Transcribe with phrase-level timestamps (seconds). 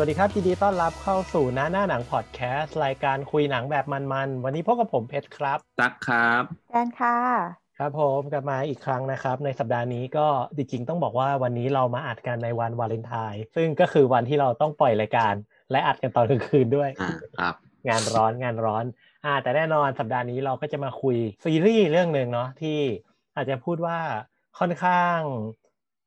[0.00, 7.18] วัสดีครับยินดีต้อนรับเข้าสู่หน้าหน้าหนังพอดแคสต์รายการคุยหนังแบบมันๆ วันนี้พบกับผมเพชรครับตักครับแดนค่ะ
[7.78, 10.26] ครับผมกลับมาอีกครั้งนะครับ ในสัปดาห์นี้ก็
[10.56, 15.34] จริงๆต้องบอกว่าวันนี้เรามาอัดกันในวันวาเลนไทน์ซึ่งก็คือวันที่เราต้องปล่อยรายการ
[15.70, 17.54] และอัดกันตอนกลางคืนด้วยอ่าครับ
[17.88, 18.84] งานร้อนงานร้อน
[19.24, 22.78] อ่าแต่แน่นอนสัปดาห์นี้เราก็จะมาคุยซีรีส์เรื่องหนึ่งเนาะที่
[23.36, 23.98] อาจจะพูดว่า
[24.58, 25.18] ค่อนข้าง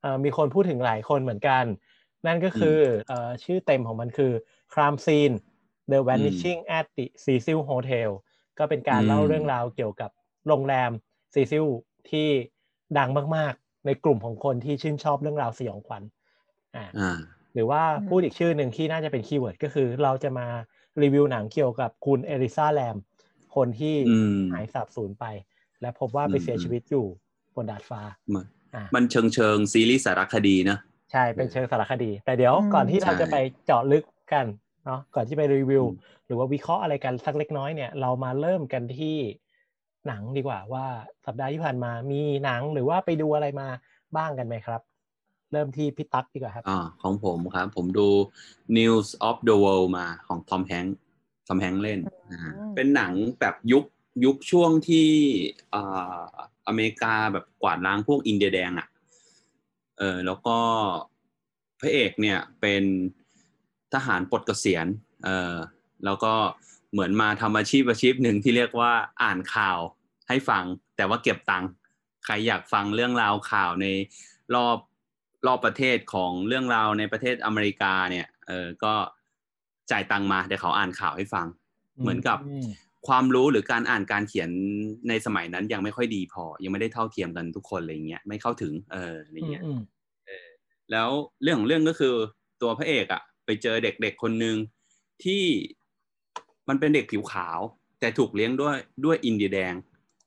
[0.01, 1.65] เอ่อมีคนพูดถึงหลายคนเหมือนกัน
[2.27, 4.31] นั่นก็คือเอ่อชื่อเต็มของมันคือ
[4.73, 5.35] Crime Scene
[5.91, 8.09] The Vanishing at the Cecil Hotel
[8.57, 10.11] ก็เป็นการอืมเล่าเรื่องราวเกี่ยวกับ
[10.47, 10.91] โรงแรม
[11.33, 11.65] ซีซิล
[12.09, 12.27] ที่
[12.97, 16.03] ดังมาก ๆ ในกลุ่มของคนที่ชื่นชอบเรื่องราวสยองขวัญ
[16.75, 17.17] อ่าอ่า
[17.53, 20.47] หรือว่าอืมพูดอีกชื่อหนึ่งที่น่าจะเป็น keyword ก็คือเราจะมา
[21.01, 22.95] รีวิวหนังเกี่ยวกับคุณเอลิซาแลม
[23.55, 25.25] คนที่อืมหายสาบสูญไป
[25.81, 27.05] และพบว่าไปอืมเสียชีวิตอยู่
[27.55, 28.01] บนดาดฟ้า
[28.33, 30.77] มันอะมันเชิงเชิงซีรีส์สารคดีนะ
[31.11, 34.45] ใช่เป็นเชิงสารคดี แต่เดี๋ยวอืมก่อนที่เราใช่จะไปเจาะลึกกัน
[34.85, 39.17] เนาะก่อนที่ไปรีวิวอืมหรือว่าวิเคราะห์อะไรกันสักเล็กน้อยเนี่ยเรามาเริ่มกันที่
[40.07, 40.85] หนังดีกว่าว่า
[41.25, 43.67] สัปดาห์ที่ผ่านมามีหนังหรือว่าไปดูอะไรมา
[44.17, 44.81] บ้างกันไหมครับ
[45.51, 48.07] เริ่มที่พี่ตั๊กดีกว่าครับอ่าของผมครับ ผมดู
[48.77, 50.97] News of the World มาของทอมแฮงค์
[51.47, 51.99] ทอมแฮงค์เล่น
[52.31, 53.83] อ่าอืมเป็นหนังแบบยุค
[54.25, 55.09] ยุคช่วงที่
[55.73, 56.21] อ่า
[56.67, 58.87] อเมริกาแบบกวาดล้างพวกอินเดียแดงอะ
[60.01, 60.57] เออแล้วก็
[61.79, 62.83] พระเอกเนี่ยเป็น
[63.93, 64.87] ทหารปลดเกษียณ
[65.25, 65.55] เออ
[66.05, 66.33] แล้วก็
[66.91, 68.91] เหมือนมาทำอาชีพอาชีพหนึ่งที่เรียกว่า
[69.23, 69.79] อ่านข่าว
[70.27, 70.63] ให้ฟัง
[70.95, 71.69] แต่ว่าเก็บตังค์
[72.25, 73.87] ใครอยากฟังเรื่องราวข่าวใน
[74.55, 74.77] รอบ
[75.47, 78.93] รอบประเทศของเรื่องราวในประเทศอเมริกาเนี่ยเออก็
[79.91, 81.47] จ่ายตังค์มาเดี๋ยวเขาอ่านข่าวให้ฟัง
[82.01, 82.37] เหมือนกับ
[83.07, 84.49] ความรู้หรือการอ่านการเขียน
[85.09, 89.79] ในสมัยนั้นยังไม่ค่อยดีพอ ยังไม่ได้เท่าเทียมกันทุกคนอะไรเงี้ยไม่เข้าถึงเอออะไรเงี้ยอืม
[90.91, 91.09] แล้ว
[91.43, 92.15] เรื่องของเรื่องก็คือ
[92.61, 94.55] ตัวพระเอกอะไปเจอเด็กๆคนหนึ่ง
[95.23, 95.43] ที่
[96.69, 97.59] มันเป็นเด็กผิวขาว
[97.99, 98.75] แต่ถูกเลี้ยงด้วย
[99.05, 99.73] ด้วยอินเดียแดง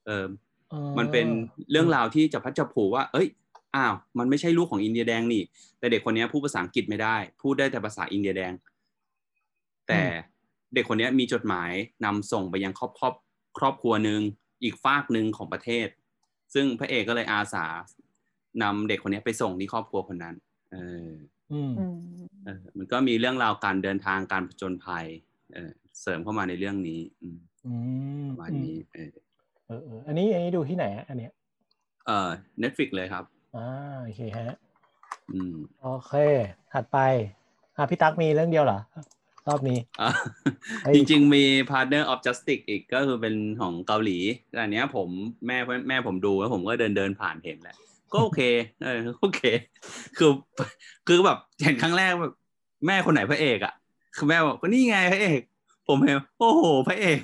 [0.06, 0.26] เออ
[0.72, 1.26] อ๋อมันเป็น
[1.70, 3.28] เรื่องราวที่จะพัดจะผูว่า เอ้ย
[3.76, 5.42] อ้าวมันไม่ใช่ลูกของอินเดียแดงนี่
[5.78, 8.52] แต่เด็กคนนี้พูดภาษาอังกฤษไม่ได้ พูดได้แต่ภาษาอินเดียแดง
[9.88, 10.02] แต่
[10.74, 11.70] เด็กคนนี้มีจดหมาย
[12.04, 13.14] นำส่งไปยังครอบครอบ
[13.58, 14.20] ครอบครัวหนึ่ง
[14.62, 15.88] อีกฝากหนึ่งของประเทศ
[16.54, 17.66] ซึ่งพระเอกก็เลยอาสา
[18.62, 20.34] นำเด็กคนนี้ไปส่งที่ครอบครัวคนนั้น
[20.72, 20.76] เอ
[21.08, 21.10] อ
[21.52, 21.96] อืมอืม
[22.44, 25.06] เออมันก็มีเรื่องราวการเดินทางการผจญภัย
[25.54, 25.70] เออ
[26.00, 27.72] เสริมเข้ามาในเรื่องนี้ อืมอื
[28.24, 29.10] มประมาณนี้เออ
[29.66, 31.32] เออเอออันนี้อันนี้ดูที่ไหนอะอันเนี้ย
[32.06, 32.28] เออ
[32.62, 33.24] Netflix เลยครับ
[33.56, 33.66] อ่า
[34.02, 34.56] โอเคฮะ
[35.32, 36.12] อืม โอเค
[36.72, 36.98] ถัดไป
[37.76, 38.78] อะพี่ตั๊กมีเรื่องเดียวเหรอ
[39.48, 40.10] รอบนี้อะ
[40.84, 44.18] เฮ้ยจริงๆมี Partner of Justice อีกก็คือเป็นของเกาหลี
[44.50, 45.08] แต่อันเนี้ยผม
[45.46, 47.76] แม่แม่ผมดูแล้วผมก็เดินเดินผ่านเห็นแหละ
[48.12, 48.40] ก็โอเค
[48.84, 49.40] เออโอเค
[50.18, 50.30] คือ
[51.08, 52.34] คือแบบเห็นครั้งแรกแบบ
[52.86, 53.74] แม่คนไหนพระเอกอะ
[54.16, 55.40] คือแม่บอกก็นี่ไงพระเอก
[55.88, 57.20] ผมเห็นโอ้โหพระเอก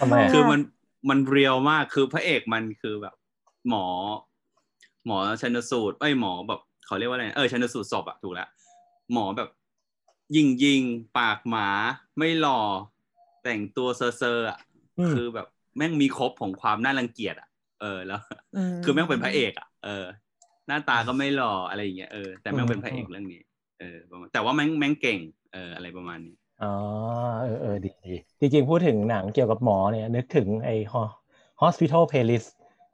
[0.00, 0.60] ทำไมอะคือมัน
[1.08, 3.14] มัน real มากคือพระเอกมันคือแบบ
[3.68, 3.86] หมอ
[5.06, 8.48] หมอชันสูตรเอ้ยหมอแบบเขาเรียกว่าอะไรนะเออชันสูตรศพอะถูกแล้ว
[9.12, 9.48] หมอแบบ
[10.36, 10.82] ยิงยิง
[11.18, 11.68] ปากหมา
[12.18, 12.60] ไม่หล่อ
[13.44, 14.58] แต่งตัวเซอร์เซอร์อะ
[14.98, 15.46] มคือแบบ
[15.76, 17.48] แม่งมีครบของความน่ารังเกียจอะ
[17.80, 18.20] เออแล้ว
[18.84, 20.04] คือแม่งเป็นพระเอกอะเออ
[20.66, 23.40] หน้าตาก็ไม่หล่ออะไรอย่างเงี้ยเออแต่แม่งเป็นพระเอกเรื่องนี้
[23.80, 25.18] เออประมาณแต่ว่าแม่งแม่งเก่ง
[25.52, 26.72] เอออะไรประมาณนี้อ๋อ
[27.42, 30.74] เออเออดีดีจริงๆพูดถึงหนังเกี่ยวกับหมอเนี่ย นึกถึงไอ้
[31.62, 32.48] Hospital Playlist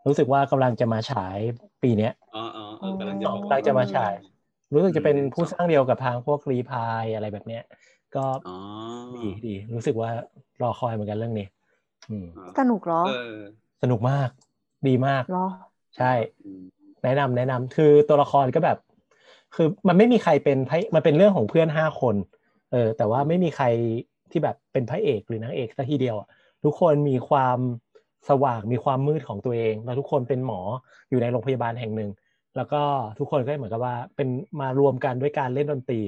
[0.06, 1.38] รู้สึกว่ากำลังจะมาฉาย
[1.82, 4.12] ปีเนี้ยอ๋ออ๋อเออกำลังจะบอกกำลังจะมาฉาย
[4.74, 7.62] รู้สึกจะเป็นอืมผู้สร้างเดียวกับทางพวกรีพายอะไรแบบเนี้ย
[8.16, 8.52] ก็อ๋อ
[9.14, 10.10] ดีดีรู้สึกว่า
[10.62, 11.46] รอคอยเหมือนกันเรื่องนี้
[12.10, 12.26] อืม
[12.58, 13.38] สนุกเหรอเออ
[13.82, 14.28] สนุกมาก
[14.88, 15.44] ดีมากเหรอ
[15.96, 16.12] ใช่
[16.44, 16.62] อืม
[17.04, 18.78] แนะนำแนะนำคือตัวละครก็แบบ
[19.54, 22.16] คือมันไม่มีใครเป็นพระมันเป็นเรื่องของเพื่อนห้าคน
[22.72, 23.66] เออ แต่ว่าไม่มีใคร
[24.30, 26.28] ที่แบบเป็นพระเอกหรือนางเอกซะทีเดียวอะ
[26.64, 27.58] ทุกคนมีความ
[28.28, 30.60] สว่างมีความมืดของตัวเอง แล้วทุกคนเป็นหมอ
[31.10, 32.10] อยู่ในโรงพยาบาลแห่งหนึ่ง
[32.56, 32.82] แล้วก็
[33.18, 34.28] ทุกคนก็เหมือนกับว่าเป็น
[34.60, 36.00] มารวมกันด้วยการเล่นดนตรี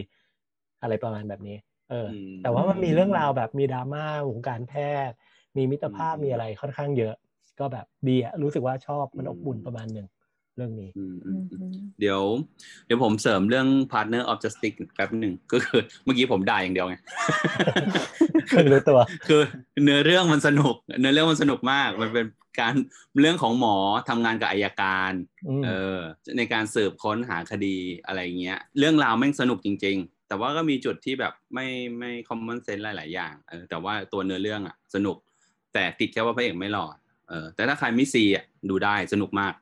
[0.82, 1.56] อะไรประมาณแบบนี้
[1.90, 4.74] เอออืมแต่ว่ามันมีเรื่องราวแบบมีดราม่าวงการแพ
[5.08, 5.16] ทย์
[5.56, 7.14] มีมิตรภาพอืมมีอะไรค่อนข้างเยอะ
[7.60, 10.06] ก็แบบดีอะรู้สึกว่าชอบมันอืมอบอุ่นประมาณหนึ่ง
[10.56, 12.20] เรื่องนี้อืมอือืมมอืมอืมเดี๋ยว
[12.86, 16.96] เดี๋ยวผมเสริมเรื่อง partner of justice แป๊บหนึ่งก็คือ เมื่อกี้ผมด่าอย่างเดียวไง
[18.48, 19.42] เพิ่งรู้ตัวคือ
[19.84, 22.26] เนื้อเรื่องมันสนุก เนื้อเรื่องมันสนุกมาก มันเป็น
[22.60, 22.74] การ
[23.20, 23.76] เรื่องของหมอ
[24.08, 25.12] ทำงานกับอายการ
[25.48, 25.98] อืมเออ
[26.36, 27.76] ในการสืบค้นหาคดี
[28.06, 31.66] อะไรเงี้ย เรื่องราวแม่งสนุกจริง ๆ แต่ว่าก็มีจุดที่แบบไม่
[31.98, 35.16] ไม่ common sense หลาย ๆ อย่างเออแต่ว่าตัวเนื้อเรื่องอะ สนุก
[35.74, 36.86] แต่ติดแค่ว่าพระเอกไม่หล่อ
[37.28, 39.52] เออแต่ถ้าใครไม่ซีอะดูได้สนุกมาก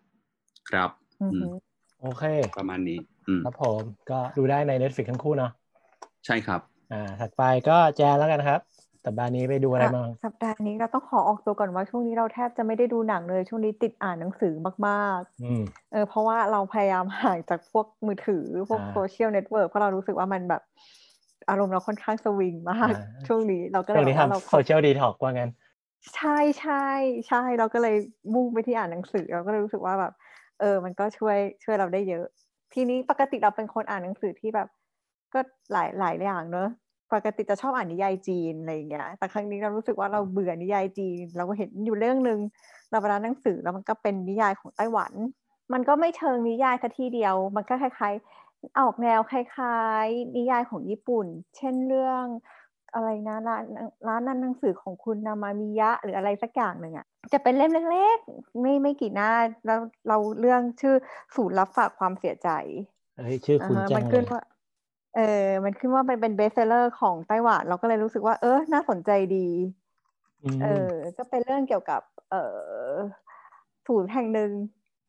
[0.67, 1.55] ครับอืมอืม
[1.99, 2.23] โอเค
[2.57, 5.51] ประมาณนี้อืมครับผมก็ดูได้ใน Netflix ทั้งคู่เนาะ
[6.27, 8.61] ใช่ครับ อ่า ถัดไปก็แจนแล้วกันครับ
[9.05, 14.53] สัปดาห์นี้ไปดูอะไรบ้างสัปดาห์นี้เราต้องขอออกตัวก่อนว่าช่วงนี้เราแทบจะไม่ได้ดูหนังเลย ช่วงนี้ติดอ่านหนังสือ
[14.89, 20.63] มากอืมๆเออเพราะว่าเราพยายามห่างจากพวกมือถือพวกอ่า social network เพราะเรารู้สึกว่ามันแบบ
[21.49, 22.93] อารมณ์เราค่อนข้างสวิงมากอ่า
[23.27, 25.51] ช่วงนี้เราก็เลช่ยวงนี้บอกว่าเราทำขโซอเชียลดีท็อกว่างั้น
[26.15, 26.75] ใช่ใช่
[27.27, 27.95] ใช่เราก็เลย
[28.35, 30.13] มุ่งไปที่อ่านหนังสือเราก็เลยรู้สึกว่าแบบ
[30.61, 32.25] เออ มันก็ช่วยช่วยเราได้เยอะ
[32.75, 34.69] ทีนี้ปกติเราเป็นคนอ่านหนังสือที่แบบ
[35.35, 35.41] ก็
[35.73, 36.69] หลายหลายอย่างเนอะ
[37.13, 42.39] ปกติจะชอบอ่านนิยายจีนอะไรอย่างเงี้ย แต่ครั้งนี้เรารู้สึกว่าเราเบื่อนิยายจีน เราก็เห็นอยู่เรื่องหนึ่ง
[42.91, 45.13] เราไปร้านหนังสือแล้วมันก็เป็นนิยายของไต้หวัน
[45.73, 51.27] มันก็ไม่เชิงนิยายซะทีเดียว มันก็คล้ายๆ ออกแนวคล้าย ๆ นิยายของญี่ปุ่น
[51.57, 52.25] เช่นเรื่อง
[52.95, 53.65] อะไรนะร้าน
[54.09, 59.31] ร้านนั้นหนังสือของคุณนามามิยะ หรืออะไรสักอย่างหนึ่งอะจะเป็นเล่มเล็กๆ ไม่ไม่กี่หน้า
[59.67, 60.95] แล้วเราเรื่องชื่อ
[61.37, 62.49] ศูนย์รับฝากความเสียใจ
[63.17, 64.41] เฮ้ยชื่อคุณอ่าฮะจัมังนเลขึ้นยว่า
[65.17, 69.49] เออมันขึ้นว่าเป็นเป็นเบสเซอร์ของไต้หวันเราก็เลยรู้สึกว่าเออน่าสนใจดี
[70.45, 72.01] อืมเออก็เป็นเรื่องเกี่ยวกับ
[72.31, 72.99] เออ
[73.87, 74.51] ศูนย์แห่งหนึ่ง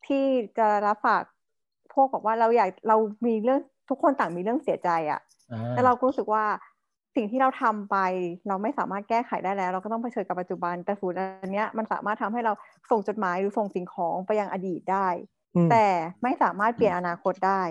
[0.06, 0.24] ที่
[0.58, 1.22] จะรับฝาก
[1.92, 2.96] พวกบอกว่าเราอยากเรา
[3.26, 6.44] มีเรื่องทุกคนต่างมีเรื่องเสียใจอะ่ะอ่าแต่เราก็รู้สึกว่า
[7.16, 7.96] สิ่งที่เราทำไป
[8.48, 12.52] เราไม่สามารถแก้ไขได้แล้ว เราก็ต้องเผชิญกับปัจจุบัน แต่ศูนย์อันเนี้ยมันสามารถทำให้เรา
[12.90, 15.08] ส่งจดหมายหรือส่งสิ่งของไปยังอดีตได้
[15.56, 15.86] อืมแต่
[16.22, 17.62] ไม่สามารถเปลี่ยนอนาคตได้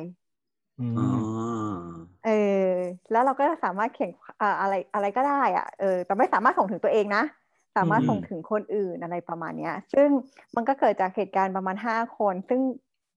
[0.80, 1.86] อือ๋อม
[2.26, 2.30] เอ
[2.68, 2.72] อ
[3.12, 4.12] แล้วเราก็สามารถเขียน
[4.42, 7.24] อ่าอะไรอะไรก็ได้อะเออแต่ไม่สามารถส่งถึงตัวเองนะ
[7.78, 10.10] สามารถส่งถึงคนอื่นอะไรประมาณเนี้ย ซึ่ง
[10.56, 12.62] มันก็เกิดจากเหตุการณ์ประมาณห้าคน ซึ่ง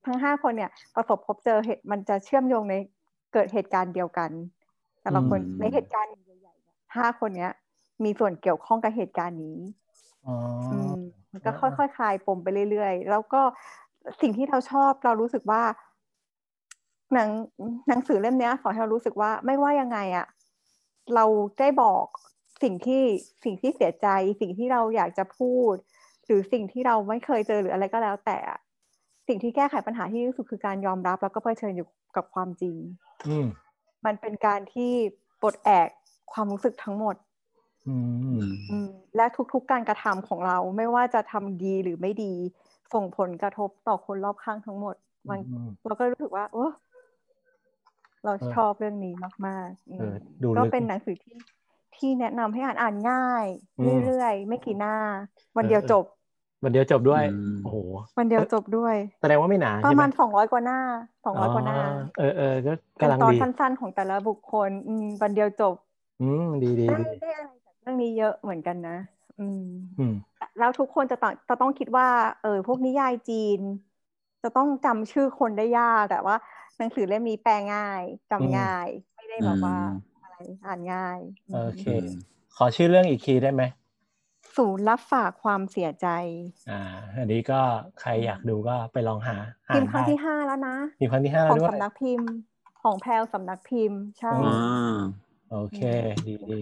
[0.07, 2.75] ทั้งห้าคนเนี่ยประสบพบเจอเหตุมันจะเชื่อมโยงใน
[3.33, 4.31] เกิดเหตุการณ์เดียวกัน
[5.09, 6.11] แต่ละคนอืมในเหตุการณ์
[6.41, 7.53] ใหญ่ๆเนี่ยห้าคนเนี้ย
[8.05, 9.59] มีส่วนเกี่ยวข้องกับเหตุการณ์นี้
[10.27, 10.37] อ๋อ
[10.71, 11.01] อืม
[11.33, 13.41] มันก็อ่าค่อยๆคลายปมไปเรื่อยๆ แล้วก็
[14.21, 15.63] สิ่งที่เราชอบเรารู้สึกว่า
[17.15, 17.29] หนัง
[17.89, 20.27] หนังสือเล่มเนี้ยสอนให้เรารู้สึกว่าไม่ว่ายังไงอะ
[21.15, 21.25] เรา
[21.59, 22.05] ได้บอก
[22.63, 23.03] สิ่งที่
[23.45, 24.07] สิ่งที่เสียใจ
[24.41, 25.75] สิ่งที่เราอยากจะพูด
[26.27, 28.59] หรือสิ่งที่เราไม่เคยเจอหรืออะไรก็แล้ว แต่อะ
[29.29, 32.77] สิ่งที่แก้ไขปัญหาที่ดีที่สุดคือการยอมรับ แล้วก็เผชิญอยู่กับความจริง
[33.27, 33.37] อื
[34.07, 34.93] มมันเป็นการที่
[35.41, 35.89] ปลดแอก
[36.33, 37.17] ความรู้สึกทั้งหมด
[37.87, 37.95] อื
[38.39, 39.23] มอืมและ
[39.53, 42.25] ทุกๆการกระทำของเราไม่ว่าจะทำดีหรือไม่ดี
[42.93, 44.95] ส่งผลกระทบต่อคนรอบข้างทั้งหมด
[45.29, 46.61] มันอืมเราก็รู้สึกว่า โอ้
[48.25, 49.15] เราเออชอบเรื่องนี้
[49.47, 51.35] มากๆอืมเออดูก็ลึกเป็นหนังสือที่
[51.95, 53.47] ที่แนะนำให้อ่านอ่านง่าย
[53.79, 54.91] อืมเรื่อยๆ ไม่กี่หน้า
[55.57, 56.05] วันเดียวเออจบ
[56.63, 57.77] วันเดียวจบด้วยอืมโอ้โห
[58.17, 60.77] วันเดียวจบด้วย แสดงว่าไม่หนาปใช่ระไหมมาณสองร้อยกว่าหน้า
[61.25, 61.77] สองร้อยกว่าหน้า
[62.17, 65.75] เออเออก็เป็นกำลังตอนดีสั้นๆของแต่ละบุคคล อืมวันเดียวจบ
[66.21, 68.93] อืมดีดีได้ดีได้อะไรจากเรื่องนี้เยอะเหมือนกันนะ
[69.39, 69.61] อืม
[69.99, 70.15] อืม
[70.59, 72.07] แล้วทุกคนจะต้องจะต้องคิดว่า
[72.41, 73.61] เออ พวกนิยายจีน
[74.43, 76.35] จะต้องจำชื่อคนได้ยากแต่ว่า
[76.77, 80.35] หนังสือเล่มนี้แปลง่ายจำอืมง่าย ไม่ได้แบบว่าอืมอะไร
[80.65, 81.21] อ่านง่าย
[81.51, 82.05] โอเคอืม
[82.57, 83.63] ขอชื่อเรื่องอีกทีได้ไหม
[84.59, 86.07] ศูนย์รับฝากความเสียใจ
[86.67, 86.75] อ่า
[87.17, 87.55] อันนี้ก็
[87.97, 89.35] ใครอยากดูก็ไปลองหา
[89.69, 92.29] อ่าพินมพ์ครั้งได้ที่ห้าแล้วนะมีครั้งที่ห้าของด้วยสำนักพิมพ์
[92.79, 94.39] ของแพลวสำนักพิมพ์ใช่อือ่า
[95.49, 95.79] โอเค
[96.27, 96.55] ดีดี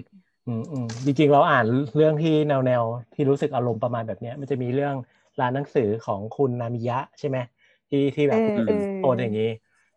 [0.47, 1.65] อืมอืมจริงๆเราอ่าน
[1.95, 4.95] เรื่องที่แนวแนวๆที่รู้สึกอารมณ์ประมาณแบบเนี้ย มันจะมีเรื่อง
[5.41, 7.39] ร้านหนังสือของคุณนามิยะใช่ไหม
[7.89, 9.45] ที่ที่แบบเออเออโอนอย่างนี้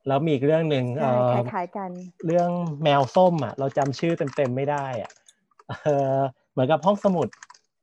[0.06, 1.92] แล้วมีอีกเรื่องหนึ่งเอใช่อคล้ายๆกัน
[2.26, 2.50] เรื่อง
[2.84, 5.12] แมวส้มอะ เราจำชื่อเต็มๆไม่ได้อะ
[5.84, 6.20] เออ
[6.52, 7.28] เหมือนกับห้องสมุด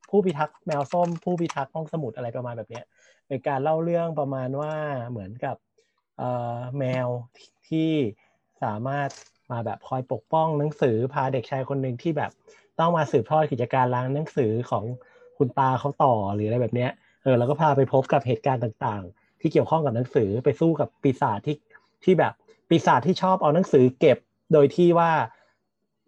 [0.09, 2.85] ผู้พิทักษ์แมวส้ม ผู้พิทักษ์ห้องสมุดอะไรประมาณแบบเนี้ย
[3.27, 4.73] เป็นการเล่าเรื่องประมาณว่า
[5.09, 5.55] เหมือนกับ
[6.17, 7.07] เอ่อแมว
[7.69, 7.91] ที่
[8.63, 9.09] สามารถ
[9.51, 12.31] มาแบบคอยปกป้องหนังสือพาเด็กชายคนหนึ่งที่แบบ
[12.79, 14.83] ต้องมาสืบทอดกิจการร้านหนังสือของ
[15.37, 16.91] คุณตาเขาต่อหรืออะไรแบบเนี้ย
[17.23, 21.55] เออแล้วก็พาไปพบกับเหตุการณ์ต่างๆ ที่เกี่ยวข้องกับหนังสือไปสู้กับปีศาจที่
[22.03, 22.33] ที่แบบ
[22.69, 24.17] ปีศาจที่ชอบเอาหนังสือเก็บ
[24.53, 25.11] โดยที่ว่า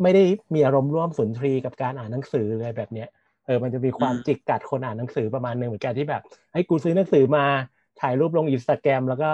[0.02, 3.10] ไม่ได้มีอารมณ์ร่วมสุนทรีกับการอ่านหนังสืออะไรแบบเนี้ย
[3.50, 7.46] เออมันจะมีความอืมจิกกัดคนอ่านหนังสือประมาณหนึ่งเหมือนกันที่แบบให้กูซื้อหนังสือมา
[8.02, 9.30] ถ่ายรูปลงอินสตาแกรมแล้วก็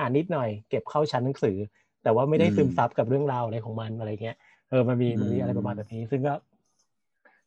[0.00, 1.56] อ่านนิดหน่อย เก็บเข้าชั้นหนังสือ
[2.02, 4.36] แต่ว่าไม่ได้ซึมซับกับเรื่องราวอะไรของมันอะไรเงี้ย
[4.70, 6.34] เออมันมีมันมีอะไรประมาณแบบนี้ ซึ่งก็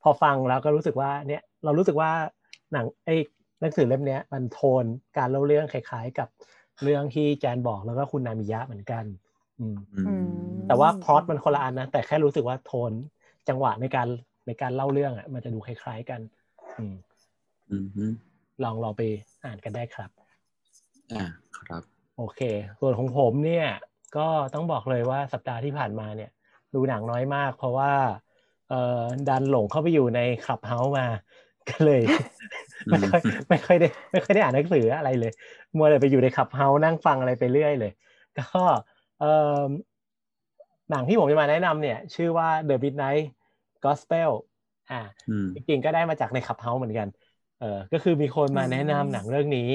[0.03, 2.11] พอฟังแล้วก็รู้สึกว่า เนี่ย เรารู้สึกว่า
[2.73, 3.15] หนังไอ้
[3.61, 4.85] หนังสือเล่มเนี้ย มันโทน
[5.17, 6.27] การเล่าเรื่องคล้าย ๆ กับ
[6.83, 9.03] เรื่องที่แจนบอกแล้วก็คุณนามิยะเหมือนกัน
[9.59, 12.93] อืมอือืมมแต่ว่าพล็อตมันคนละอันนะแต่แค่รู้สึกว่าโทน
[13.49, 14.07] จังหวะในการ
[14.45, 16.21] ในการเล่าเรื่องอะ มันจะดูคล้าย ๆกัน
[16.79, 16.95] อืม
[17.71, 18.05] อืมฮึ
[18.63, 19.01] ลองลองไป
[19.45, 20.09] อ่านกันได้ครับ
[21.13, 21.25] อ่า
[21.67, 21.83] ครับ
[22.17, 22.41] โอเค
[22.79, 23.67] ส่วนของผมเนี่ย
[24.17, 26.29] ก็ต้องบอกเลยว่าสัปดาห์ที่ผ่านมาเนี่ย
[26.73, 27.91] ดูหนังน้อยมาก เพราะว่า
[28.69, 31.07] เอ่อดันหลงเข้าไปอยู่ใน Clubhouse มา
[31.69, 32.01] ก็เลย
[32.89, 35.31] ไม่ค่อยไม่ค่อยได้ ไม่ค่อยได้อ่านหนังสืออะไรเลย
[35.77, 37.91] มัวแต่ไปอยู่ใน Clubhouse นั่งฟังอะไรไปเรื่อยเลย
[38.39, 38.61] ก็
[39.19, 39.63] เอ่อ
[40.91, 43.23] หนังที่ผมจะมาแนะนำเนี่ย ชื่อว่า The Midnight
[43.83, 44.29] Gospel
[44.91, 47.07] อ่าอืมจริงๆก็ได้มาจากใน Clubhouse เหมือนกัน
[47.59, 49.69] เออก็คือมีคนมาแนะนำหนังเรื่องนี้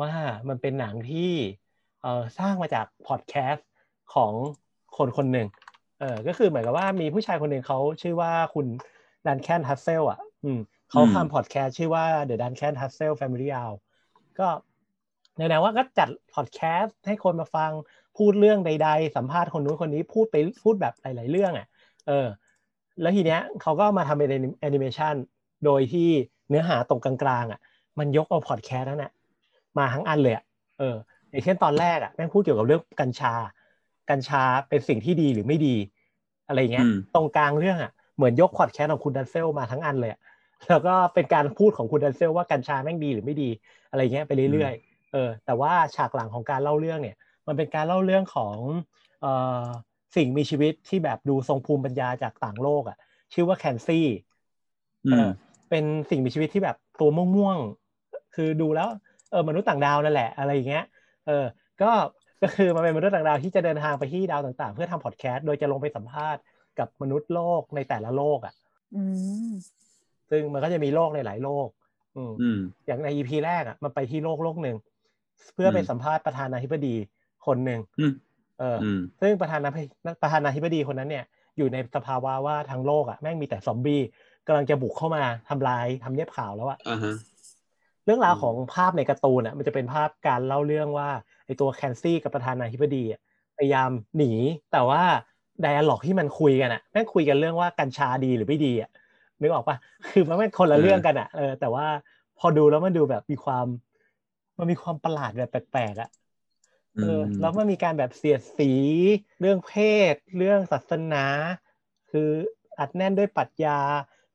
[0.00, 0.10] ว่า
[0.48, 1.32] มันเป็นหนังที่
[2.02, 3.68] เออสร้างมาจากพอดแคสต์
[4.14, 4.32] ของ
[4.96, 5.48] คนคนหนึ่ง
[6.00, 8.66] เออก็คือเหมือนกับว่ามีผู้ชายคนหนึ่งเขาชื่อว่าคุณ
[9.26, 13.74] ดันแคนทัสเซลอะ อืมเขาอืมทำพอดแคสต์ชื่อว่า The Duncan Hassel Family Hour
[14.38, 14.48] ก็
[15.36, 17.70] แนวๆว่าก็จัดพอดแคสต์ให้คนมาฟัง
[18.16, 21.66] พูดเรื่องใด ๆ สัมภาษณ์คนนู้นคนนี้พูดไปพูดแบบหลาย ๆ เรื่องอะ
[22.08, 22.26] เออ
[23.00, 24.28] แล้วทีเนี้ยเขาก็มาทำเป็น
[24.60, 25.14] แอนิเมชัน
[25.64, 26.08] โดยที่
[26.48, 27.60] เนื้อหาตรงกลางๆอะ
[27.98, 29.12] มันยกเอาพอดแคสต์นั้นอะ
[29.78, 30.44] มาทั้งอันเลยอะ
[30.78, 30.96] เออ
[31.30, 33.34] อย่างเช่นตอนแรกอะแม่งพูดเกี่ยวกับเรื่องกัญชา
[34.10, 35.76] กัญชาเป็นสิ่งที่ดีหรือไม่ดี
[36.48, 40.20] อะไรเงี้ยอืมตรงกลางเรื่องอะเหมือนยกพอดแคสต์ของคุณดันเซลมาทั้งอันเลยอะ
[40.68, 43.50] แล้วก็เป็นการพูดของคุณดันเซลว่ากัญชาแม่งดีหรือไม่ดี
[43.90, 47.16] อะไรเงี้ยไปเรื่อยๆเออแต่ว่าฉากหลังของการเล่าเรื่องเนี่ย
[47.46, 48.56] มันเป็นการเล่าเรื่องของ
[49.20, 49.32] เอ่
[49.62, 49.64] อ
[50.16, 52.96] สิ่งมีชีวิตที่แบบดูทรงภูมิปัญญาจากต่างโลกอะ
[53.32, 54.06] ชื่อว่าแคนซี่
[55.06, 55.30] อืเอมอ
[55.70, 58.88] เป็นสิ่งมีชีวิตที่แบบตัวม่วงๆคือดูแล้ว
[59.30, 60.84] เออมนุษย์ต่างดาวนั่นแหละอะไรอย่างเงี้ย
[61.26, 61.44] เออ
[61.82, 61.90] ก็
[62.42, 66.42] ก็คือมันเป็นมนุษย์ต่างดาวที่จะเดินทางไปที่ดาวต่างๆ เพื่อทำพอดแคสต์โดยจะลงไปสัมภาษณ์
[66.78, 68.54] กับมนุษย์โลกในแต่ละโลกอะ
[68.94, 69.02] อื
[69.50, 69.52] ม
[70.30, 71.68] ซึ่งมันก็จะมีโลกในหลายโลก
[72.16, 74.76] อืมอืมอย่างใน EP แรกอะมันไปที่โลกโลกหนึ่ง
[75.54, 76.94] เพื่อไปอืมสัมภาษณ์ประธานาธิบดี
[77.46, 78.12] คนหนึ่งอืม
[78.60, 79.82] เออออืมซึ่งประธานาธิ
[80.22, 81.24] ประธานาธิบดีคนนั้นเนี่ย
[81.56, 84.00] อยู่ในสภาวะว่าทั้งโลกอะแม่งมีแต่ซอมบี้
[84.46, 87.12] กำลังจะบุกเข้ามาทำลายทำเนียบข่าวแล้วอะอ่าฮะ
[88.04, 91.08] เรื่องราวอืมของภาพในการ์ตูนอะมันจะเป็นภาพการเล่าเรื่องว่า
[91.46, 93.20] ไอตัวแคนซี่กับประธานาธิบดีอะ
[93.56, 94.32] พยายามหนี
[94.72, 95.02] แต่ว่า
[95.62, 98.90] ไดอะล็อกที่มันคุยกันอะแม่งคุยกันเรื่องว่ากัญชาดีหรือไม่ดีอะ
[99.40, 99.76] นึกออกปะ
[100.10, 101.86] คือมันไม่คนละเรื่องกันอะเออแต่ว่า
[102.38, 103.66] พอดูแล้วมันดูแบบมีความ
[104.58, 106.10] มันมีความประหลาดแบบแปลกๆอะ
[106.98, 108.72] เออแล้วมันมีการแบบเสียดสี
[109.40, 109.72] เรื่องเพ
[110.12, 111.24] ศ เรื่องศาสนา
[112.10, 112.30] คือ
[112.78, 113.78] อัดแน่นด้วยปรัชญา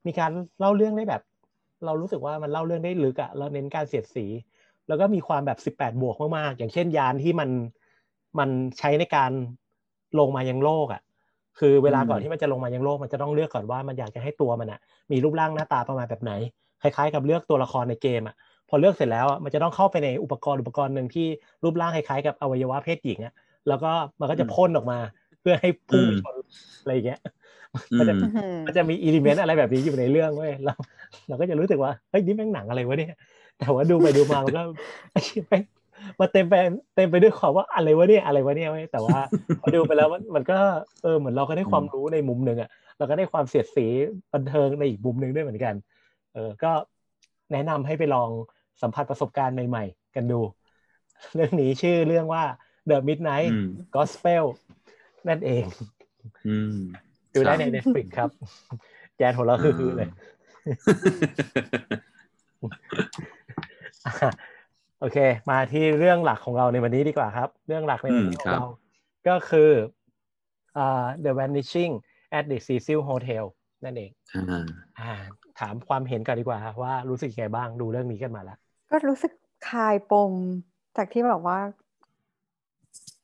[0.06, 1.22] มีการเล่าเรื่องได้แบบ
[1.86, 4.26] เรารู้สึกว่ามันเล่าเรื่องได้ลึกอะเราเน้นการเสียดสี
[4.88, 7.50] แล้วก็มีความแบบสิบแปดบวกมากๆ อย่างเช่นยานที่มัน
[8.40, 9.32] มันใช้ในการ
[10.20, 11.02] ลงมายังโลกอะ
[11.60, 14.80] คือเวลาก่อนอืมที่มันจะลงมายังโลกมันจะต้องเลือกก่อนว่ามันอยากจะให้ตัวมันอะ
[15.12, 16.32] มีรูปร่างหน้าตาประมาณแบบไหน
[16.82, 18.36] คล้ายๆ กับเลือกตัวละครในเกมอะ
[18.70, 21.28] พอเลือกเสร็จแล้วอะมันจะต้องเข้าไปในอุปกรณ์อุปกรณ์หนึ่งที่
[21.64, 23.34] รูปร่างคล้ายๆกับอวัยวะเพศหญิงอะ
[23.68, 25.00] แล้วก็มันก็จะพ่นออกมา
[25.42, 26.36] เพื่อให้พุ่งไปชน
[26.82, 27.20] อะไรอย่างเงี้ย
[27.92, 28.24] อืมันจะม
[28.66, 30.74] มันจะมีอิเลเมนต์อะไรแบบนี้อยู่ในเรื่องเว้ยเรา
[31.28, 33.14] เราก็จะรู้สึกว่าเฮ้ยนี่แม่งหนังอะไรวะเนี่ย
[33.60, 34.62] แต่ว่าดูไปดูมามันก็
[35.12, 35.64] ไอ้เหี้ยแม่ง
[36.20, 36.54] มันเต็มไป
[36.96, 39.20] เต็มไปด้วยความว่าอะไรวะเนี่ยอะไรวะเนี่ยเว้ยแต่ว่า
[39.62, 40.58] พอดูไปแล้วมันมันก็
[41.04, 43.86] เออเหมือนเราก็ได้ความรู้ในมุมหนึ่งอะเราก็ได้ความเสียดสี
[44.34, 45.74] บันเทิงในอีกมุมหนึ่งด้วยเหมือนกัน
[46.34, 46.72] เออก็
[47.52, 48.30] แนะนำให้ไปลอง
[48.82, 50.40] สัมผัสประสบการณ์ใหม่ ๆ กันดู
[51.36, 52.44] เรื่องนี้ชื่อเรื่องว่า
[52.90, 54.44] The Midnight อืม Gospel
[55.28, 55.66] นั่นเอง
[56.48, 56.76] อืม
[57.34, 58.30] ดูได้ครับใน Netflix ครับ
[59.18, 60.10] แจนหัวเราะคือๆเลย
[64.24, 64.32] อะ
[65.00, 65.18] โอเค
[65.52, 68.66] มาที่เรื่องหลักของเราในวันนี้ดีกว่าครับ เรื่องหลักในวันนี้อืมของครับเรา
[69.28, 69.72] ก็คือ
[70.78, 71.94] อ่า The Vanishing
[72.38, 73.44] at the Cecil Hotel
[73.86, 74.66] นั่นเองอ่า
[75.00, 75.12] อ่า
[75.60, 78.58] ถามความเห็นกันดีกว่าครับว่ารู้สึกยังไงบ้างดูเรื่องนี้กันมาแล้ว
[78.90, 79.32] ก็รู้สึก
[79.68, 80.34] คลายปม
[80.96, 81.58] จากที่แบบว่า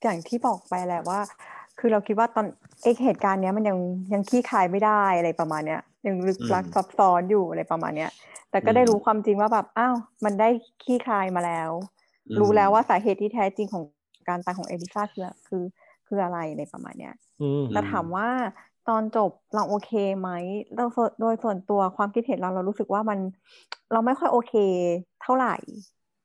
[0.03, 1.19] อย่างที่บอกไปแหละว่า
[1.79, 2.45] คือเราคิดว่าตอน
[2.83, 3.77] เอกเหตุการณ์เนี้ยมันยัง
[4.13, 8.11] ยังขี้คายไม่ได้อะไรประมาณเนี้ยยังลึกลักอืมซับซ้อนอยู่อะไรประมาณเนี้ย
[8.51, 10.49] แต่ก็ได้อืมรู้ความจริงว่าแบบอ้าวมันได้
[10.83, 11.71] ขี้คายมาแล้ว
[12.29, 13.83] อืมรู้แล้วว่าสาเหตุที่แท้จริงของ
[14.29, 15.63] การตายของเอลิซาคือคือ
[16.07, 18.27] คืออะไรในประมาณเนี้ยอืมแต่ถามว่า
[18.85, 20.29] ตอนจบเราโอเคไหม
[20.75, 23.19] เราส่วนโดยส่วนตัวความคิดเห็นเราเรารู้สึกว่ามัน
[23.91, 24.51] เราไม่ค่อยโอเค
[25.21, 25.49] เท่าไหร่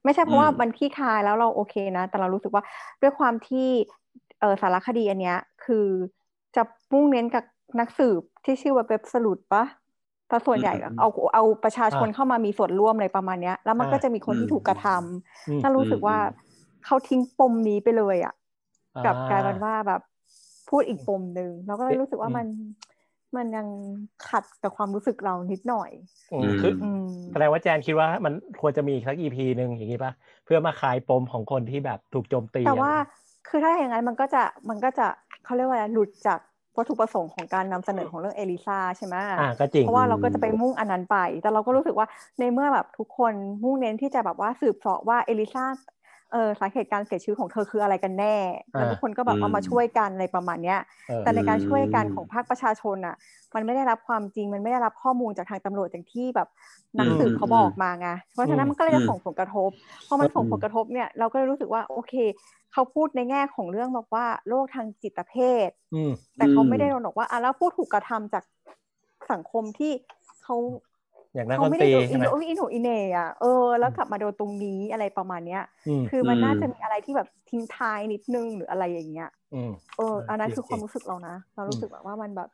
[0.04, 2.62] ไม่ใช่เพราะว่าอืมมันขี้คายแล้วเราโอเคนะ แต่เรารู้สึกว่า
[3.02, 3.68] ด้วยความที่
[4.38, 5.86] เออสารคดีอันเนี้ย คือ
[6.54, 7.44] จะมุ่งเน้นกับ
[7.80, 9.64] นักสืบที่ชื่อว่าเบบสลุดปะ
[10.28, 16.46] แต่ส่วนใหญ่อะเอาเอาประชาชนเข้ามามีส่วนร่วมอะไรประมาณเนี้ย แล้วมันก็จะมีคนที่ถูกกระทำอืมถ้ารู้สึกว่าอืม
[16.84, 18.32] เขาทิ้งปมนี้ไปเลยอะ
[19.02, 20.00] กลับกลายเป็นอ่ว่าแบบ
[20.70, 22.46] พูดอีกปมหนึ่งเราก็เลยรู้สึกว่าอืมมัน
[23.37, 23.66] มันยัง
[24.28, 25.90] ขัดกับความรู้สึกเรานิดหน่อย
[26.32, 30.12] อืมคืออืมแสดงว่าแจนคิดว่ามันควรจะมีอีกสักอีพีหนึ่งอย่างนี้ปะ
[30.44, 35.06] เพื่อมาคลายปมของคนที่แบบถูกโจมตี แต่ว่าอะไรคือถ้าอย่างนั้นมันก็จะมันก็จะ
[35.44, 36.38] เขาเรียกว่าอะไรหลุดจาก
[36.76, 42.06] วัตถุประสงค์ของการนำเสนอของเรื่องเอลิซาใช่ไหมอ่าก็จริงเพราะว่าเราก็จะไปมุ่งอันนั้นไป แต่เราก็รู้สึกว่า
[42.40, 43.32] ในเมื่อแบบทุกคน
[43.64, 45.64] มุ่งเน้นที่จะแบบว่าสืบเสาะว่าเอลิซา
[46.33, 48.37] เออสาเหตุการเสียชีวิตของเธอคืออะไรกันแน่
[48.76, 53.14] แล้วทุกคนก็แบบเอามาช่วยกันอะไรประมาณเนี้ยเออแต่ในการช่วยกันอืมของภาคประชาชนอะ
[53.54, 56.49] มันไม่ได้รับความจริงมันไม่ได้รับข้อมูลจากทางตำรวจอย่างที่แบบ
[56.99, 59.71] นักสืบอืมเขาบอกมาไงเพราะฉะนั้นมันก็เลยจะอืมส่งผลกระทบ
[60.06, 62.14] พอมันส่งอืมผลกระทบเนี่ยเราก็เลยรู้สึกว่าโอเค
[62.73, 65.35] เขาพูดในแง่ของเรื่องบอกว่าโรคทางจิตเภ
[65.68, 68.45] ทอืมแต่เขาไม่ได้บอกว่าอะแล้วผู้ถูกกระทำจาก
[69.33, 69.92] สังคมที่
[70.42, 70.56] เขา
[71.37, 73.47] อย่างนักเขาดนไม่ตได้รีโดนอิใช่นไหมโนอินโนอินเนอะเออ
[73.78, 82.49] แล้วกลับมาโดนตรงนี้อะไรประมาณเนี้ยอืมคือมันน่าอืมจะมีอะไรที่แบบทิ้งท้ายนิดนึงหรืออะไรอย่างเงี้ยอืมเอออันนั้นจริงคือความจริงรู้สึกเรานะ เรารู้สึกแบบว่ามันแบบ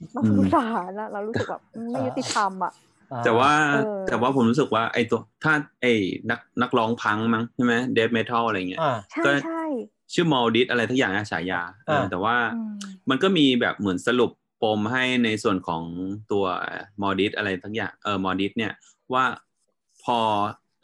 [0.00, 2.72] อืเรามสงสารนะเรารู้สึกแบบอืมไม่ยุติธรรมอะ
[3.12, 3.78] อ่แต่ว่าเออ
[4.08, 5.52] แต่ว่าผมรู้สึกว่าไอ้ตัวถ้า
[5.82, 5.92] ไอ้
[6.30, 9.52] นักนักร้องพังมั้งใช่ไหม death metal อะไรเงี้ยอ่าใช่ก็ใช่
[10.14, 12.72] ชื่อ Morbid อะไรทั้งอย่างนะฉายาเอออ่าแต่ว่าอืม
[13.10, 14.30] มันก็มีแบบเหมือนสรุป
[14.62, 15.82] ปมให้ในส่วนของ
[16.32, 16.44] ตัว
[17.02, 18.72] มอดิสอะไรทั้งอย่างเออมอดิสเนี่ย
[19.12, 19.24] ว่า
[20.04, 20.18] พอ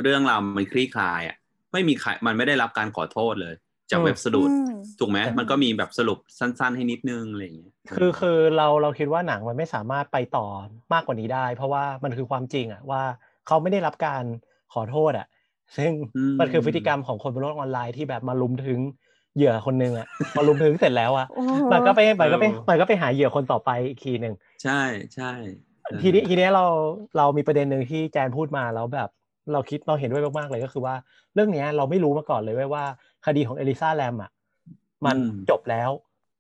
[0.03, 1.37] เรื่องราวมันคลี่คลายอะ
[1.73, 3.55] ไม่มีใครมันไม่ได้รับการขอโทษเลย
[3.91, 10.47] จากอืม web sleuth อืมถูกไหมแต่มันก็มีแบบสรุปสั้น ๆ ให้นิดนึงอะไรอย่างเงี้ยคือคือเราเราคิดว่าหนังมันไม่สามารถไปต่อ
[10.93, 13.03] มากกว่านี้ได้ เพราะว่ามันคือความจริงอะว่า
[13.47, 14.25] เขาไม่ได้รับการ
[14.75, 15.27] ขอโทษอะ
[15.77, 18.81] ซึ่งอืมมันคือพฤติกรรมของคนบนโลกออนไลน์ที่แบบมาลุมถึง
[19.37, 24.81] เหยื่อคนหนึงอะมาลุมถึงเสร็จแล้วอะโอ้โหมันก็ไปมันก็ไปมันก็ไปหาเหยื่อคนต่อไปอีกทีหนึ่งใช่
[25.15, 25.33] ใช่
[25.83, 26.65] เออทีนี้ทีนี้เรา
[27.17, 29.09] เรามีประเด็นหนึ่งที่แจนพูดมาแล้วแบบ
[29.53, 30.95] เราคิดเราเห็นด้วยมากๆเลยก็คือว่า
[31.35, 32.85] เรื่องเนี้ยเราไม่รู้มาก่อนเลยเว้ยว่า
[33.27, 34.31] คดีของเอลิซาแรมอะ
[35.07, 35.91] มันอืมจบแล้ว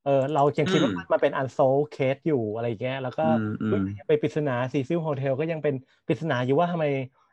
[0.04, 5.74] เออเรายังคิดว่าอืมมันเป็น unsolved case อยู่อะไรอย่างเงี้ยแล้วก็อืมอืมยังเป็นปริศนา Cecil Hotel ก็ยังเป็น
[6.06, 6.84] ปริศนาอยู่ว่าทำไม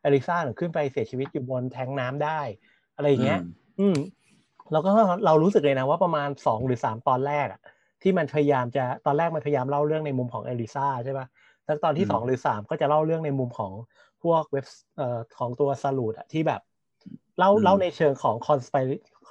[0.03, 2.39] เอลิซาถึงขึ้นไปเสียชีวิตอยู่บนแทงก์น้ำได้
[2.96, 3.39] อะไรอย่างเงี้ย
[3.80, 3.96] อืม
[4.72, 4.92] แล้วก็
[5.25, 7.62] เรารู้สึกเลยนะว่าประมาณสองหรือสามตอนแรกอะ
[8.01, 11.28] ที่มันพยายามจะตอนแรกมันพยายามเล่าเรื่องในมุมของเอลิซาใช่ปะ
[11.66, 13.74] แล้วตอนที่อืมสองหรือสามก็จะเล่าเรื่องในมุมของ
[14.24, 14.66] พวกเว็บ
[14.98, 16.62] เอ่อของตัว sleuth อะที่แบบ
[17.38, 18.75] เล่าอืมเล่าในเชิงของ conspi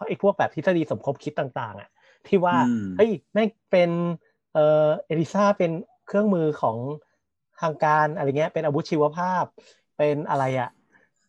[0.06, 1.88] ไอ้พวกแบบทฤษฎีสมคบคิดต่าง ๆอะ
[2.26, 3.90] ที่ว่าอืมเฮ้ยแม่งเป็น
[4.52, 5.70] เอ่อเอลิซาเป็น
[6.06, 6.78] เครื่องมือของ
[7.60, 9.44] ทางการอะไรเงี้ยเป็นอาวุธชีวภาพ
[9.96, 10.70] เป็นอะไรอะ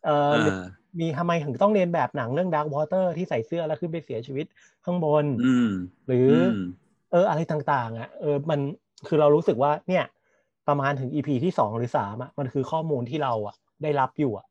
[0.04, 4.46] เอ่อเอหรืออ มีทำไมถึงต้องเรียนแบบหนังเรื่อง Dark Water ที่ใส่เสื้อแล้วขึ้นไปเสียชีวิต
[4.86, 5.70] ข้างบนอืม
[6.08, 6.58] หรืออม
[7.12, 8.60] เอออะไรต่าง ๆ อะ เออมัน
[9.08, 10.04] คือเรารู้สึกว่า เนี่ย
[10.68, 14.46] ประมาณถึง EP ที่สองหรือสามอะมันคือข้อมูลที่เราอะ ได้รับอยู่อะ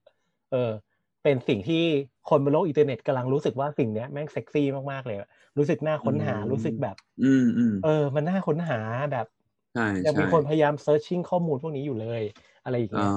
[0.50, 0.70] เออ
[1.22, 1.83] เป็นสิ่งที่
[2.31, 8.79] คนบนโลกอินเทอร์เน็ตกำลังรู้สึกว่าสิ่งเนี้ยแม่งเซ็กซี่มากๆเลยอะรู้สึกน่าค้นหาอืมรู้สึกแบบอืมอืมเออ มันน่าค้นหา
[9.12, 9.26] แบบ
[9.74, 12.22] ใช่ยังใช่มีคนพยายาม searching ข้อมูลพวกนี้อยู่เลย
[12.64, 13.11] อะไรอย่างเอเงี้ย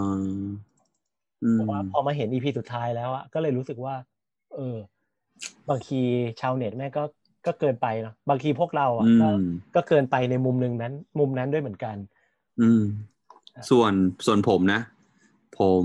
[1.43, 3.95] ออืมแต่ว่าพอมาเห็น EP สุดท้ายแล้วอะก็เลยรู้สึกว่า
[4.55, 4.77] เออ
[5.69, 5.99] บางที
[6.41, 7.03] ชาวเน็ตแม่งก็
[7.45, 9.43] ก็เกินไปเนาะบางทีพวกเราอะอืก็ม
[9.75, 11.95] ก็เกินไปในมุมหนึ่งนั้น มุมนั้นด้วยเหมือนกัน
[12.61, 12.83] อืม
[13.69, 13.93] ส่วน
[14.25, 14.81] ส่วนผมนะ
[15.59, 15.83] ผม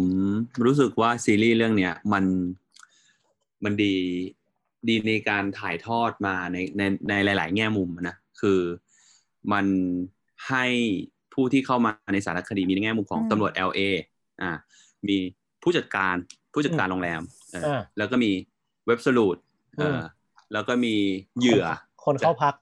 [0.65, 2.25] รู้สึกว่าซีรีส์เรื่องเนี้ยมัน
[3.65, 3.95] มันดี
[4.89, 8.61] ดีในการถ่ายทอดมาในในในหลาย ๆ แง่มุมนะคือ
[9.53, 9.67] มัน
[10.49, 10.65] ให้
[11.35, 13.81] ผู้ที่เข้ามาในสารคดีมีในแง่มุมของอืมตำรวจ LA
[14.43, 14.51] อ่า
[15.09, 15.17] มี
[15.63, 16.15] ผู้จัดการ
[16.53, 18.31] ผู้จัดการโรงแรมเอออาแล้วก็มี
[18.87, 19.37] เว็บสลูด
[19.79, 20.01] เอออม
[20.53, 20.95] แล้วก็มี
[21.39, 21.67] เหยื่อ
[22.05, 22.55] คนเข้าพัก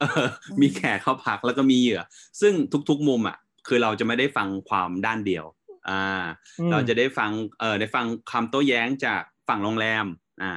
[0.00, 0.26] เออ
[0.60, 2.00] มีแขกเข้าพักแล้วก็มีเหยื่อ
[2.40, 2.52] ซึ่ง
[2.88, 5.44] ทุกๆมุมอะ คือเราจะไม่ได้ฟังความด้านเดียว
[5.88, 6.24] อ่า
[6.60, 10.06] อืมเราจะได้ฟังเออได้ฟังคำโต้แย้งจากฝั่งโรงแรม
[10.42, 10.52] อ่า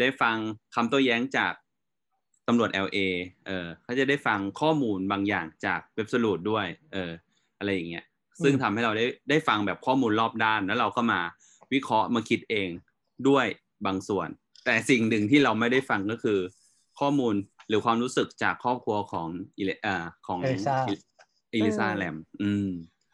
[0.00, 0.36] ได้ฟัง
[0.74, 1.52] คำโต้แย้งจาก
[2.48, 2.98] ตำรวจ LA
[3.46, 7.10] เออเขาจะได้ฟังข้อมูลบางอย่างจากเว็บสลูดด้วย เออ
[7.58, 8.04] อะไรอย่างเงี้ย
[8.44, 11.20] ซึ่งทำให้เราได้ได้ฟังแบบข้อมูลรอบด้านแล้วเราก็มา
[11.72, 12.70] วิเคราะห์มาคิดเอง
[13.28, 13.46] ด้วย
[13.86, 14.28] บางส่วน
[14.64, 16.38] แต่สิ่งหนึ่งที่เราไม่ได้ฟังก็คือ
[17.00, 17.34] ข้อมูล
[17.68, 20.76] หรือความรู้สึกจากครอบครัวของอิเลอ่าของเอลิซา
[21.52, 22.68] เอลิซาเออแลมอืม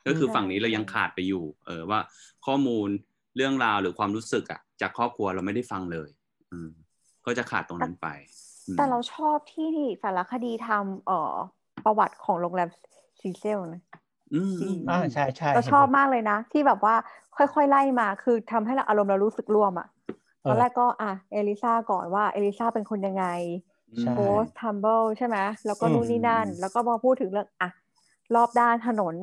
[0.07, 2.01] ก็คือใช่ฝั่งนี้เรายังใช่ขาดไปอยู่ เออว่า
[2.47, 2.89] ข้อมูล
[3.37, 6.09] เรื่องราวหรือความรู้สึกอะจากครอบครัวเราไม่ได้ฟังเลย
[6.51, 6.71] อืม
[7.27, 8.09] ก็จะขาดตรงนั้นไป
[8.67, 9.71] อืมแต่เราชอบที่
[10.03, 11.35] สารคดีทำเอ่อ
[11.85, 12.69] ประวัติของโรงแรม
[13.21, 13.83] Cecil นะ
[14.35, 16.95] อืมจริงอ่าใช่ใช่เราชอบมากเลยนะ ที่แบบว่า
[17.37, 19.89] ค่อยๆไล่มาคือทำให้เราอารมณ์เรารู้สึกร่วมอะ
[20.49, 23.27] ตอนแรกก็อะเอลิซาก่อนว่าเอลิซาเป็นคนยังไง
[24.01, 25.37] ใช่ post Tumblr ใช่ไหม
[25.67, 27.71] แล้วก็อืมนู่นนี่นั่น แล้วก็มาพูดถึงเรื่องอะ
[28.35, 29.15] รอบด้านถนน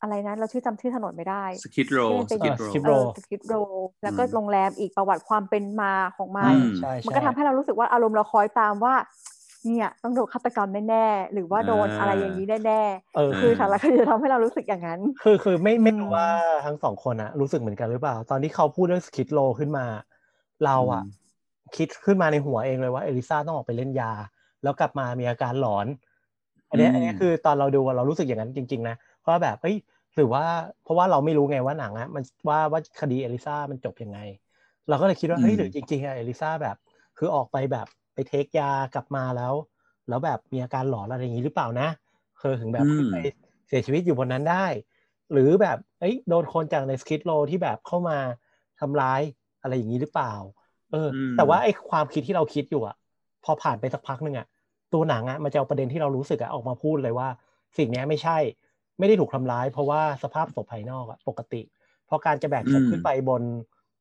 [0.00, 3.54] อะไรนะเราชื่อจำชื่อถนนไม่ได้สคิดโรที่มันสเป็นคิดโร Skid เอ Row อสกิปโร
[4.02, 8.94] แล้วก็อืมโรงแรมอีกประวัติความเป็นมาของมันอืมใช่มันใช่ก็ทำให้เรารู้สึกว่าอารมณ์เราคอยตามว่า
[9.66, 12.74] เนี่ยต้องโดนฆาตกรรมแน่ๆหรือว่าโดนอ่าอะไรอย่างนี้แน่
[13.14, 16.28] เออๆคือสารคดีจะทำให้เรารู้สึกอย่างนั้น คือคือไม่ไม่อืมรู้ว่า
[16.66, 19.86] ทั้งสองคนอะรู้สึกเหมือนกันหรือเปล่า ตอนที่เขาพูดเรื่องสคิดโลขึ้นมา
[20.64, 21.04] เราอะอืม
[21.76, 24.12] คิดขึ้นมาในหัวเองเลยว่าเอลิซาต้องออกไปเล่นยา
[24.62, 25.86] แล้วกลับมามีอาการหลอน
[26.70, 29.76] อันเนี้ยอืมอันเนี้ยคือตอนเราดูอะเรารู้สึกอย่างนั้นจริง ๆ นะเพราะว่าแบบเอ้ย
[30.16, 30.44] หรือว่า
[30.84, 34.18] เพราะว่าเราไม่รู้ไงว่าหนังอะมันว่าว่าคดีเอลิซามันจบยังไง
[34.88, 36.76] เราก็เลยคิดว่าเฮ้ยหรือจริงๆอะเอลิซาแบบ
[37.18, 39.54] คือออกไปแบบ ไปเทคยากลับมาแล้ว
[40.08, 41.88] แล้วแบบมีอาการหลอนอะไรอย่างนี้หรือเปล่านะ
[42.40, 43.16] คือถึงแบบขึ้นไป
[43.68, 44.66] เสียชีวิตอยู่บนนั้นได้
[45.32, 48.18] หรือแบบเอ้ยโดนคนจากในสคิดโลที่แบบเข้ามา
[48.80, 49.20] ทำร้าย
[49.62, 50.34] อะไรอย่างนี้หรือเปล่า
[50.90, 52.96] เอออมแต่ว่าไอ้ความคิดที่เราคิดอยู่อะ
[53.44, 54.46] พอผ่านไปสักพักหนึ่งอะ
[54.92, 57.28] ตัวหนังอะมันจะเอาประเด็นที่เรารู้สึกอะออกมาพูดเลยว่า
[57.78, 58.38] สิ่งนี้ไม่ใช่
[58.98, 61.62] ไม่ได้ถูกทำร้าย เพราะว่าสภาพศพภายนอกอะปกติ
[62.06, 63.42] เพราะการจะแบกศพขึ้นไปบน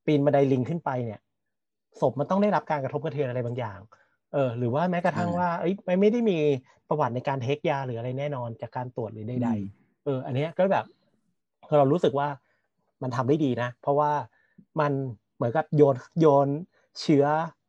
[0.06, 1.19] ปีนบันไดลิงขึ้นไปเนี่ย
[2.01, 3.80] ศพมันต้องได้รับการกระทบกระเทือนอะไรบางอย่าง
[4.33, 6.38] เออหรือว่าแม้กระทั่งว่าเอ้ยไม่ไม่ได้มี
[6.89, 10.85] ประวัติในการเทคยาหรืออะไรแน่นอนจากการตรวจหรือใดๆเออ อันนี้ก็แบบ
[11.77, 12.27] เรารู้สึกว่า
[13.01, 14.11] มันทำได้ดีนะ เพราะว่า
[14.79, 14.91] มัน
[15.35, 16.47] เหมือนกับโยนโยน
[16.99, 17.25] เชื้อ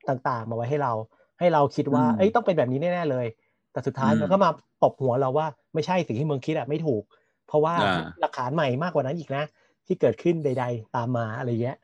[0.09, 0.93] ต่างๆ มาไว้ให้เรา
[1.39, 3.27] ให้เราคิดว่าเอ้ยต้องเป็นแบบนี้แน่ๆเลย
[3.73, 4.51] แต่สุดท้ายมันก็มา
[4.83, 7.03] ตบหัวเราว่าไม่ใช่สิ่งที่เมืองคิดอะไม่ถูก
[7.47, 7.75] เพราะว่า
[8.21, 9.45] หลักฐานใหม่มากกว่านั้นอีกนะ
[9.87, 11.77] ที่เกิดขึ้นใด ๆ ตามมาอะไรเงี้ย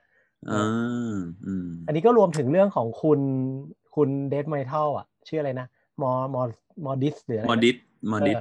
[1.87, 3.21] อันนี้ก็รวมถึงเรื่องของคุณ
[3.97, 5.67] คุณเดฟไมทัลอะชื่ออะไรนะ
[6.03, 6.43] มอมอ
[6.85, 7.77] มอดิสหรืออะไรมอดิส
[8.13, 8.37] มอดิส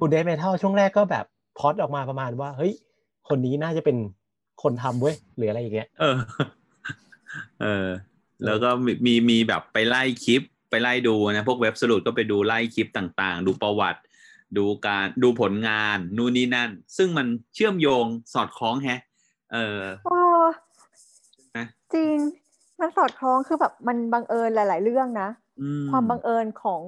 [0.00, 1.24] คุณเดฟไมทัลช่วงแรกก็แบบ
[1.58, 2.72] พอดออกมาประมาณว่า เฮ้ย
[3.28, 3.96] คนนี้น่าจะเป็น
[4.62, 6.16] คนทำเว้ยหรืออะไรอย่างเงี้ย เออ
[7.62, 7.86] เออ
[8.44, 8.70] แล้วก็
[9.06, 14.00] มีมีแบบไปไล่คลิปไปไล่ดูนะ พวกเว็บสรุปก็ไปดูไล่คลิปต่างๆ ดูประวัติ
[14.56, 19.00] ดูการดูผลงานนู่นนี่นั่น ซึ่งมันเชื่อมโยงสอดคล้องแฮะ
[19.52, 19.80] เออ
[21.94, 22.16] จริง
[22.80, 25.28] มันสอดคล้องคือแบบมันบังเอิญหลาย ๆ เรื่องนะ
[25.90, 26.82] ความบังเอิญของ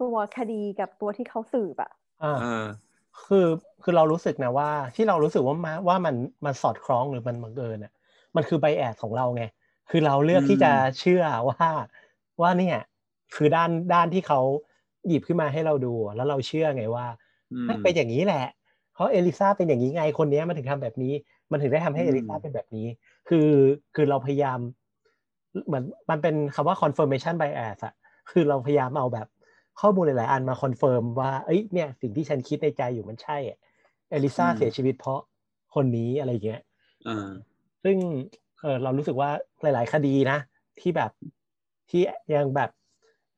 [0.00, 1.90] ตัวคดีกับตัวที่เขาสืบอะ
[2.22, 2.36] อ่า
[3.26, 3.46] คือ
[3.82, 7.92] คือเรารู้สึกนะว่า ที่เรารู้สึกว่ามาว่ามันมันสอดคล้องหรือมันบังเอิญอะ
[8.36, 9.44] มันคือ bias ของเราไง
[9.90, 11.68] คือเราเลือกที่จะเชื่อว่า
[12.40, 12.78] ว่าเนี่ย
[13.34, 14.40] คือด้านด้านที่เขา
[15.08, 17.06] หยิบขึ้นมาให้เราดู แล้วเราเชื่อไงว่า
[17.82, 18.44] เป็นอย่างนี้แหละ
[18.94, 21.12] เพราะเอลิซาเป็นอย่างนี้ไงคนนี้มันถึงทำแบบนี้
[21.50, 22.86] มันถึงได้ทำให้เอลิซาเป็นแบบนี้
[23.28, 23.48] คือ
[23.94, 24.58] คือเราพยายาม
[25.66, 27.94] เหมือนมันเป็นคำว่า confirmation bias อะ
[28.30, 29.26] คือเราพยายามเอาแบบ
[29.80, 33.36] ข้อมูลหลาย ๆ อันมาคอนเฟิร์มว่าเอ้ยเนี่ยสิ่งที่ฉันคิดในใจอยู่มันใช่
[34.10, 35.20] เอลิซาเสียชีวิตเพราะ
[35.74, 36.60] คนนี้อะไรเงี้ย
[37.84, 37.96] ซึ่ง
[38.60, 39.30] เออเรารู้สึกว่า
[39.62, 40.38] หลาย ๆ คดีนะ
[40.80, 41.10] ที่แบบ
[41.90, 42.02] ที่
[42.34, 42.70] ยังแบบ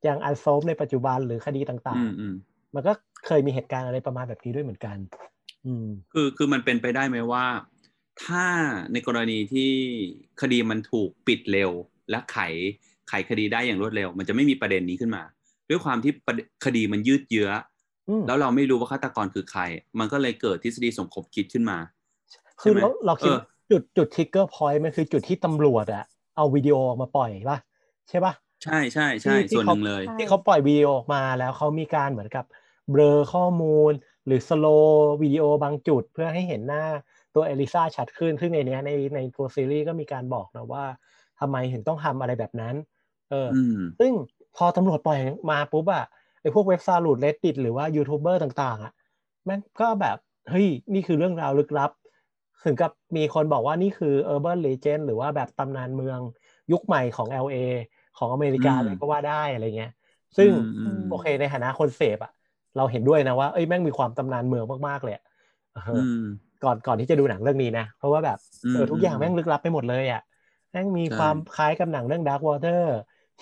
[0.06, 2.04] ยังอันโซฟในปัจจุบันหรือคดีต่าง
[2.38, 2.92] ๆ มันก็
[3.26, 4.96] เคยมีเหตุการณ์อะไรประมาณแบบนี้ด้วยเหมือนกัน
[5.66, 7.44] อืมคือคือมันเป็นไปได้ไหมว่า
[8.24, 8.44] ถ้า
[8.92, 9.72] ในกรณีที่
[10.40, 11.70] คดีมันถูกปิดเร็ว
[12.10, 12.38] และไข
[13.08, 15.22] ไขคดีได้อย่างรวดเร็ว มันจะไม่มีประเด็นนี้ขึ้นมา
[15.68, 16.12] ด้วยความที่
[16.64, 17.50] คดีมันยืดเยื้อ
[18.26, 19.62] แล้วเราไม่รู้ว่าฆาตกรคือใคร
[19.98, 21.78] มันก็เลยเกิดทฤษฎีสมคบคิดขึ้นมา
[22.60, 23.32] คือเราเราคิด
[23.70, 26.04] จุดจุด trigger point มันคือจุดที่ตำรวจอะ
[26.36, 27.58] เอาวิดีโอออกมาปล่อยป่ะ
[28.08, 32.44] ใช่ป่ะใช่ใช่ใช่ส่วนหนึ่งเลย ที่เขาปล่อยวิดีโอออกมาแล้วเขามีการเหมือนกับ
[32.90, 33.92] เบลอข้อมูล
[34.26, 34.66] หรือ slow
[35.22, 36.84] วิดีโอบางจุดเพื่อให้เห็นหน้า
[37.34, 40.84] ตัวเอลิซาชัดขึ้นซึ่งในนี้ในในตัวซีรีส์ก็มีการบอกนะว่า
[41.40, 42.74] ทำไมถึงต้องทำอะไรแบบนั้น
[43.30, 43.48] เออ
[43.98, 44.12] ซึ่ง
[44.56, 45.18] พอตำรวจปล่อย
[45.50, 46.04] มาปุ๊บอะ
[46.40, 48.92] ไอพวกเว็บซาลูดเลดดิตหรือว่ายูทูบเบอร์ต่าง ๆอะ
[49.44, 50.16] แม่งก็แบบ
[50.50, 51.90] เฮ้ยนี่คือเรื่องราวลึกลับ
[52.64, 56.18] ถึงกับมีคนบอกว่านี่คือ Urban Legend หรือว่าแบบตำนานเมือง
[56.72, 57.56] ยุคใหม่ของ LA
[58.18, 59.92] ของอเมริกาเลยก็ว่าได้อะไรเงี้ย
[60.36, 60.50] ซึ่ง
[61.10, 62.32] โอเคในฐานะคนเสพอะ
[62.76, 65.14] เราเห็นด้วยนะว่าเอ้ยแม่งมีความตำนานเมืองมากๆเลย
[66.64, 68.38] ก่อนก่อนที่จะดูหนังเรื่องนี้นะ เพราะว่าแบบ
[68.72, 70.20] เออทุกอย่างแม่งลึกลับไปหมดเลยอะ
[70.72, 72.82] แม่งมีความคล้ายกับหนังเรื่อง Dark Water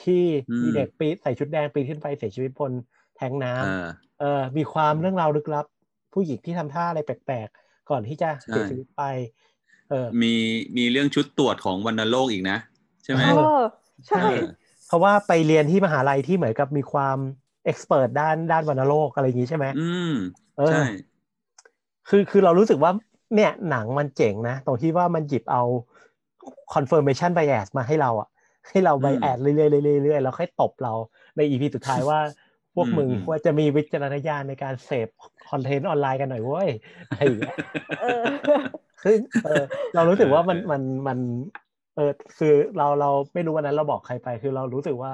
[0.03, 0.23] ที่
[0.63, 2.73] มีเด็กปีใส่ชุดแดงปีนขึ้นไปเสียชีวิตบน
[3.17, 5.65] แทงน้ำเออมีความเรื่องราวลึกลับ
[6.13, 9.03] ผู้หญิงที่ทำท่าอะไรแปลกๆ ก่อนที่จะเสียชีวิตไป
[9.89, 10.35] เออมี
[10.77, 12.59] มีเรื่องชุดตรวจของวันโลกอีกนะ
[13.05, 13.23] ใช่ไหม
[14.09, 14.19] ใช่
[14.87, 17.19] เพราะว่าไปเรียนที่มหาลัยที่เหมือนกับมีความ
[17.65, 20.13] เอ็กซ์เพรสด้านด้านวันโลกอะไรอย่างนี้ใช่ไหมอืม
[20.71, 20.83] ใช่
[22.09, 22.91] คือคือเรารู้สึกว่า
[23.35, 25.63] เนี่ยหนังมันเจ๋งนะ ตรงที่ว่ามันหยิบเอา
[26.75, 28.29] confirmation bias มาให้เราอะ
[28.69, 30.93] ให้เราไปแอดเรื่อยๆเรื่อยๆแล้วค่อยตบเรา
[31.37, 32.19] ในอีพีสุดท้ายว่า
[32.75, 35.09] พวกมึงว่าจะมีวิจารณญาณในการเสพ
[35.51, 36.69] คอนเทนต์ออนไลน์กันหน่อยเว้ย
[37.09, 37.57] อะไรอย่างเงี้ย
[39.03, 39.63] คือเออ
[39.95, 41.19] เรารู้สึกว่ามันมันมัน
[41.97, 45.13] เออคือเราเราไม่รู้วันนั้นเราบอกใครไป คือเรารู้สึกว่า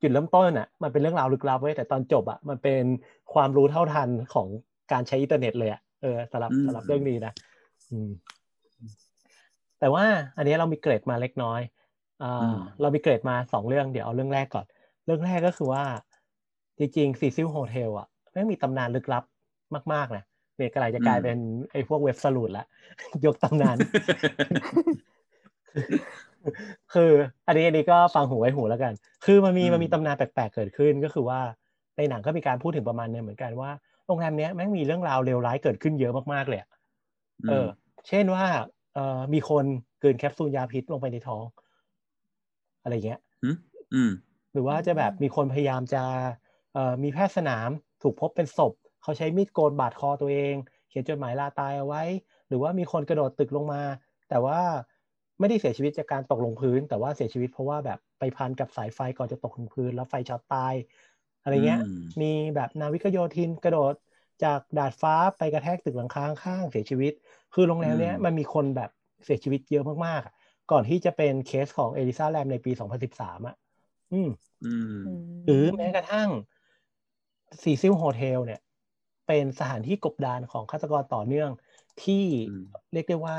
[0.00, 2.82] จุดเริ่มต้นอะมันเป็นเรื่องราวลึกลับเว้ยแต่ตอนจบอะมันเป็น
[3.34, 4.48] ความรู้เท่าทันของ
[4.92, 7.55] การใช้อินเทอร์เน็ตเลยอะเออสำหรับสำหรับเรื่องนี้นะอืม
[9.80, 10.04] แต่ว่า
[10.36, 11.60] อันนี้เรามีเกร็ดมาเล็กน้อย
[12.80, 14.66] เรามีเกร็ดมาสองเรื่องเดี๋ยวเอาเรื่องแรกก่อน
[15.04, 15.84] เรื่องแรกก็คือว่า
[16.78, 19.24] จริงๆ Cecil Hotel อะไม่มีตำนานลึกลับ
[19.92, 20.24] มากๆนะ
[20.56, 21.38] เนี่ยกลายจะกลายเป็น
[21.72, 22.64] ไอ้พวก web sleuth ละ
[23.26, 23.76] ยกตำนาน
[26.94, 27.10] คือ
[27.46, 28.92] อันนี้อันนี้ก็ฟังหูไว้หูแล้วกัน
[29.26, 31.40] คือมันมีมันมีตำนานแปลกๆเกิดขึ้นก็คือว่า
[31.96, 33.70] ในหนังก็มีการพูดถึงประมาณนึงเหมือนกันว่า
[34.06, 36.60] โรงแรมเนี้ยแม่งมีเรื่องราวเลวร้ายเกิดขึ้นเยอะมากๆเลย
[37.48, 37.66] เออ
[38.08, 38.46] เช่นว่า
[38.94, 39.64] เอ่อมีคน
[40.00, 41.44] เกินแคปซูลยาพิษลงไปในท้อง
[42.82, 43.20] อะไรเงี้ย
[44.52, 46.02] หรือว่าจะแบบมีคนพยายามจะ
[46.72, 47.68] เอ่อมีแพทย์สนาม
[48.02, 48.72] ถูกพบเป็นศพ
[49.02, 50.54] เขาใช้มีดโกนบาดคอตัวเอง
[50.88, 52.02] เขียนจดหมายลาตายเอาไว้
[52.48, 53.82] หรือว่ามีคนกระโดดตึกลงมา
[54.28, 54.60] แต่ว่า
[55.40, 60.74] ไม่ได้เสียชีวิตจากการตกลงพื้น แต่ว่าเสียชีวิตเพราะว่าแบบไปพันกับสายไฟก่อนจะตกลงพื้น แล้วไฟช็อตตาย
[61.42, 63.94] อะไรเงี้ยอืมมีแบบนาวิกโยธินกระโดด
[64.44, 67.12] จากดาดฟ้าไปกระแทกตึกหลังคาข้างๆเสียชีวิต
[67.54, 68.90] คือโรงแรมเนี้ยอืมมันมีคนแบบ
[69.24, 70.32] เสียชีวิตเยอะมากๆอะ
[70.70, 73.56] ก่อนที่จะเป็นเคสของเอลิซาแลมในปี 2013 อะ
[74.12, 74.28] อืม
[74.62, 74.96] อืม
[75.44, 76.28] หรือแม้กระทั่ง
[77.62, 78.60] Cecil Hotel เนี่ย
[79.26, 81.50] เป็นสถานที่กบดานของฆาตกรต่อเนื่อง
[82.02, 83.38] ที่อืมเรียกได้ว่า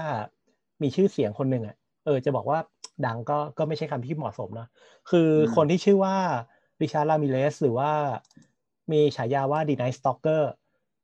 [0.81, 2.59] มีชื่อเสียงคนหนึ่งอะ เออ จะบอกว่า
[3.05, 4.67] ดังก็ก็ไม่ใช่คำที่เหมาะสมนะ
[5.09, 6.15] คืออมคนที่ชื่อว่า
[6.81, 7.91] Richard Ramirez หรือว่า
[8.91, 10.51] มีฉายาว่า The Night Stalker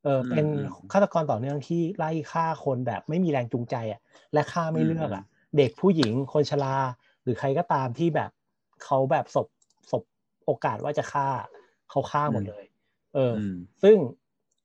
[0.03, 0.45] เออเป็น
[0.91, 4.01] ฆาตกรต่อเนื่องที่ไล่ฆ่าคนแบบไม่มีแรงจูงใจอะ
[4.33, 5.23] และฆ่าไม่เลือกอะ
[5.57, 6.75] เด็กผู้หญิงคนชรา
[7.23, 8.31] หรือใครก็ตามที่แบบ
[8.83, 9.47] เขาแบบศพ
[9.91, 10.03] ศพ
[10.45, 11.27] โอกาสว่าจะฆ่า
[11.89, 12.63] เขาฆ่าหมดเลย
[13.13, 13.97] เออออืมซึ่ง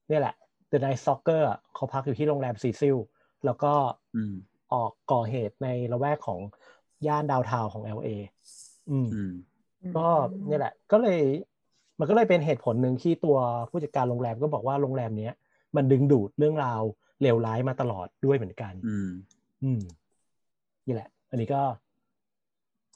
[0.09, 0.35] เนี่ยแหละ
[0.71, 2.97] The Night Stalker อะเขาพักอยู่ที่โรงแรมซีซิล
[3.45, 3.73] แล้วก็
[4.17, 4.35] อืม
[4.73, 6.41] ออกก่อเหตุในละแวกของ
[7.07, 8.09] ย่านดาวน์ทาวน์ของ LA
[8.91, 9.33] อืมอืม
[9.97, 10.09] ก็
[10.47, 11.21] เนี่ยแหละ ก็เลย
[11.99, 13.37] มันก็เลยเป็นเหตุผลหนึ่งที่ตัว
[13.71, 15.33] ผู้จัดการโรงแรมก็บอกว่าโรงแรมเนี้ย
[15.77, 16.83] มันดึงดูดเรื่องราว
[17.23, 19.09] เลวร้ายมาตลอดด้วยเหมือนกัน อืม
[19.63, 19.81] อืม
[20.87, 21.63] นี่แหละ อันนี้ก็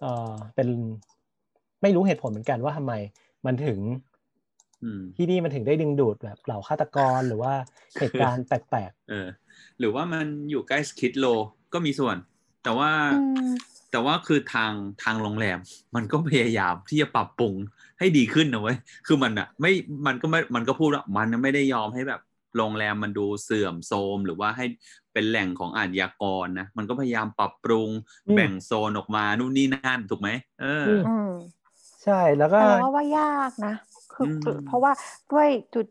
[0.00, 0.68] เออเป็น
[1.82, 2.92] ไม่รู้เหตุผลเหมือนกันว่าทำไม
[3.46, 3.78] มันถึง
[4.84, 7.52] อืมที่นี่มันถึงได้ดึงดูดแบบเหล่าฆาตกรหรือว่า
[7.98, 9.28] เหตุการณ์แปลกเออ
[9.78, 11.26] หรือว่ามันอยู่ใกล้สคิดโล
[11.72, 12.16] ก็มีส่วน
[12.62, 13.50] แต่ว่าอืม
[13.92, 15.58] แต่ว่าคือทางทางโรงแรม
[15.94, 17.54] มันก็พยายามที่จะปรับปรุง
[17.98, 18.76] ให้ดีขึ้นนะเว้ย
[19.06, 19.72] คือมันอะไม่
[20.06, 22.20] มันก็ไม่มันก็พูดว่ามันไม่ได้ยอมให้แบบ
[22.56, 24.64] โรงแรมมันดูเสื่อมโทรมหรือว่าให้
[25.12, 27.88] เป็นแหล่งของอาชญากรนะมันก็พยายามปรับปรุง
[28.28, 30.28] อืมแบ่งโซนออกมานู่นนี่นั่นถูกไหม
[30.60, 33.74] เอออมอืมๆใช่แล้วก็แต่ว่าว่ายากนะ
[34.12, 34.92] คืออืมคือเพราะว่า
[35.32, 35.86] ด้วยจุด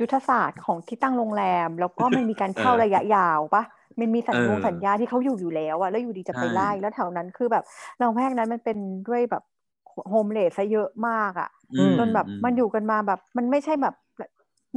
[0.00, 3.62] ยุทธศาสตร์ของที่ตั้งโรงแรม แล้วก็มันมีการเช่าเออระยะยาวปะ
[4.00, 7.64] มันมีสัญเอญาอสัญญาที่เขาอยู่อยู่แล้วอะแล้วอยู่ดีจะไปใช่ไล่แล้วแถวนั้นคือแบบ
[7.98, 8.78] เราแพกนั้นมันเป็น
[9.08, 9.42] ด้วยแบบ
[10.10, 13.94] โฮมเลสซะเยอะมากอะอืมจนแบบมันอยู่กันมาแบบ มันไม่ใช่แบบ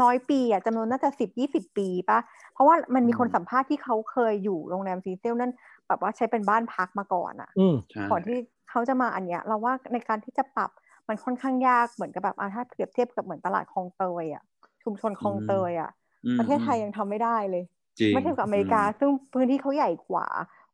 [0.02, 2.20] น้อยปีอะจำนวนน่าจะสิบยี่สิบปีปะ
[2.54, 5.52] เพราะว่ามันมีคนสัมภาษณ์ที่เขาเคยอยู่โรงแรมซีเซลนั่น
[5.88, 8.38] แบบว่าใช้เป็นบ้านพักมาก่อนอะอืมใช่ก่อนที่
[8.70, 10.72] เขาจะมาอันเนี้ย เราว่าในการที่จะปรับ
[11.08, 14.44] มันค่อนข้างยากเหมือนกับแบบอะถ้าเปรียบเทียบกับเหมือนตลาดคลองเตยอะ
[14.84, 15.90] ชุมชนคลองเตยอะ
[16.26, 17.79] อืมประเทศไทยยังทำไม่ได้เลยจริง
[18.12, 20.28] ไม่เทียบกับอเมริกา ซึ่งพื้นที่เขาใหญ่กว่า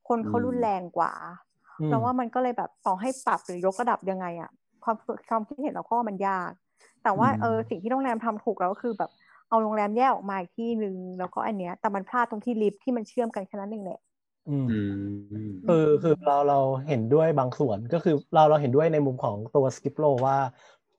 [0.07, 1.11] คนเขาอืมรุนแรงกว่า
[1.79, 4.51] อืมเราว่ามันก็เลยแบบต่อให้ปรับหรือยกระดับยังไงอะ
[4.83, 4.95] ความ
[5.29, 6.51] ความคิดเห็นเราก็ว่ามันยาก
[7.03, 9.11] แต่ว่าเออสิ่งที่โรงแรมทำถูกแล้วก็คือแบบ
[9.49, 13.99] เอาโรงแรมแยกออกมาอีกที่หนึ่งแล้วก็อันเนี้ย แต่มันพลาดตรงที่ลิฟต์ที่มันเชื่อมกันแค่นั้นเองแหละ
[14.47, 16.55] อืมอืมคือคือเราเรา
[16.87, 20.37] เห็นด้วยบางส่วนก็คือเราเราเห็นด้วยในมุมของตัวสกิปโลว่า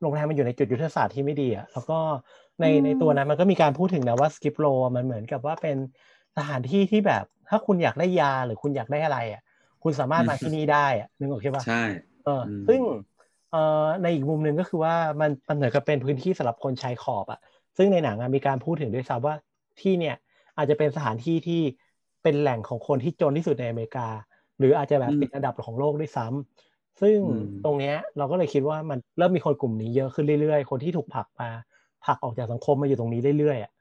[0.00, 1.98] โรงแรมมันอยู่ในจุดยุทธศาสตร์ที่ไม่ดีอะแล้วก็
[2.60, 5.76] ในอืมในตัวนั้นมันก็มีการพูดถึงนะว่าสกิปโลมันเหมือนกับว่าเป็น
[6.36, 9.42] สถานที่ที่แบบ ถ้าคุณอยากได้ยาหรือคุณอยากได้อะไรอะ
[9.82, 11.80] คุณสามารถมาที่นี่ได้อะนึกออกใช่ปะใช่
[12.24, 12.80] เอออมซึ่ง
[13.50, 17.40] เอ่อในอีกมุมหนึ่งก็คือว่ามันมันเหมือนกับเป็นพื้นที่สำหรับคนชายขอบอะ
[17.76, 19.34] ซึ่งในหนังอะมีการพูดถึงด้วยซ้ำว่า
[19.80, 20.16] ที่เนี่ย
[20.56, 21.60] อาจจะเป็นสถานที่ที่
[22.22, 24.08] เป็นแหล่งของคนที่จนที่สุดในอเมริกา
[24.58, 31.50] หรืออาจจะแบบอืมติดอันดับของโลกด้วยซ้ำซึ่งอืมตรงเนี้ยเราก็เลยคิดว่ามันเริ่มมีคนกลุ่มนี้เยอะขึ้นเรื่อยๆ คนที่ถูกผลักมา
[32.04, 33.72] ผลักออกจากสังคมมาอยู่ตรงนี้เรื่อยๆอะ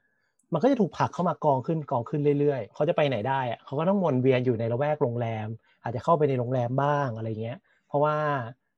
[0.52, 5.48] มันก็จะถูกผลักเข้ามากองขึ้นกองขึ้นเรื่อยๆ เขาจะไปไหนได้อะเขาก็ต้องวนเวียนอยู่ในละแวกโรงแรม
[5.82, 8.16] อาจจะเข้าไปในโรงแรมบ้างอะไรเงี้ย เพราะว่า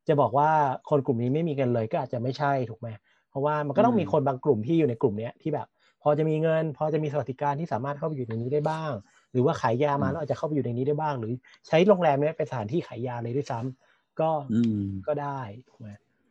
[0.08, 0.50] จะบอกว่า
[0.90, 2.88] คนกลุ่มนี้ไม่มีเงินเลยก็อาจจะไม่ใช่ถูกไหม
[3.30, 5.68] เพราะว่ามันก็ต้องมีอืมคนบางกลุ่มที่อยู่ในกลุ่มเนี้ยที่แบบ
[6.02, 8.92] พอจะมีเงิน พอจะมีสวัสดิการที่สามารถเข้าไปอยู่ในนี้ได้บ้าง
[9.32, 11.32] หรือว่าขายยามาแล้วอาจจะเข้าไปอยู่ในนี้ได้บ้าง หรือ
[11.68, 15.88] ใช้โรงแรมเนี้ยเป็นสถานที่ขายยาเลยด้วยซ้ำก็อืมก็ได้ถูกไหม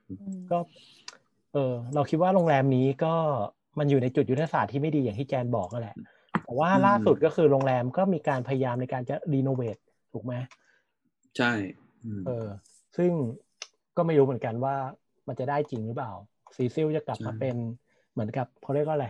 [0.10, 0.58] อืมก็
[1.54, 3.16] เออเราคิดว่าโรงแรมนี้ก็
[3.80, 5.96] มันอยู่ในจุดยุทธศาสตร์ที่ไม่ดีอย่างที่แจนบอกนั่นแหละ
[6.44, 9.78] แต่ว่าอืมล่าสุดก็คือโรงแรมก็มีการพยายามในการจะรีโนเวท
[10.14, 10.34] ถูกไหม
[11.38, 11.52] ใช่
[12.06, 12.48] อืมเออ
[12.98, 13.12] ซึ่ง
[13.98, 14.76] ก็ไม่รู้เหมือนกันว่า
[15.28, 16.12] มันจะได้จริงหรือเปล่า
[16.56, 17.56] ซีซิลจะกลับมาใช่เป็น
[18.12, 19.08] เหมือนกับเขาเรียกว่าอะไร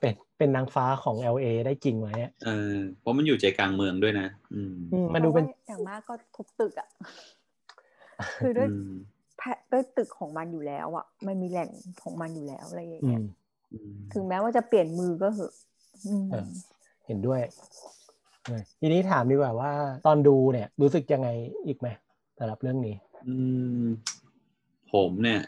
[0.00, 6.88] เป็นเป็นนางฟ้าของ LA ได้จริงไหมอะเออเพราะมันอยู่ใจกลางเมืองด้วยนะ อืมอืมมันดูเป็นพราะว่าอย่างมากก็ทุบตึกอะ
[8.40, 8.92] คือด้วยอืม
[9.38, 11.70] แพะด้วยตึกของมันอยู่แล้วอะ มันมีแหล่ง
[12.02, 13.26] ของมันอยู่แล้วอะไรอย่างอืเงี้ยมอืม
[14.12, 15.52] ถึงแม้ว่าจะเปลี่ยนมือก็เหอะ
[16.06, 16.46] อืมเออ
[17.06, 17.40] เห็นด้วย
[18.44, 19.72] เออทีนี้ถามดีกว่าว่า
[20.06, 21.28] ตอนดูเนี่ย รู้สึกยังไง
[21.66, 21.88] อีกไหม
[22.38, 22.94] สำหรับเรื่องนี้
[23.26, 23.34] อื
[23.82, 23.84] ม
[24.92, 25.40] ผมเนี่ย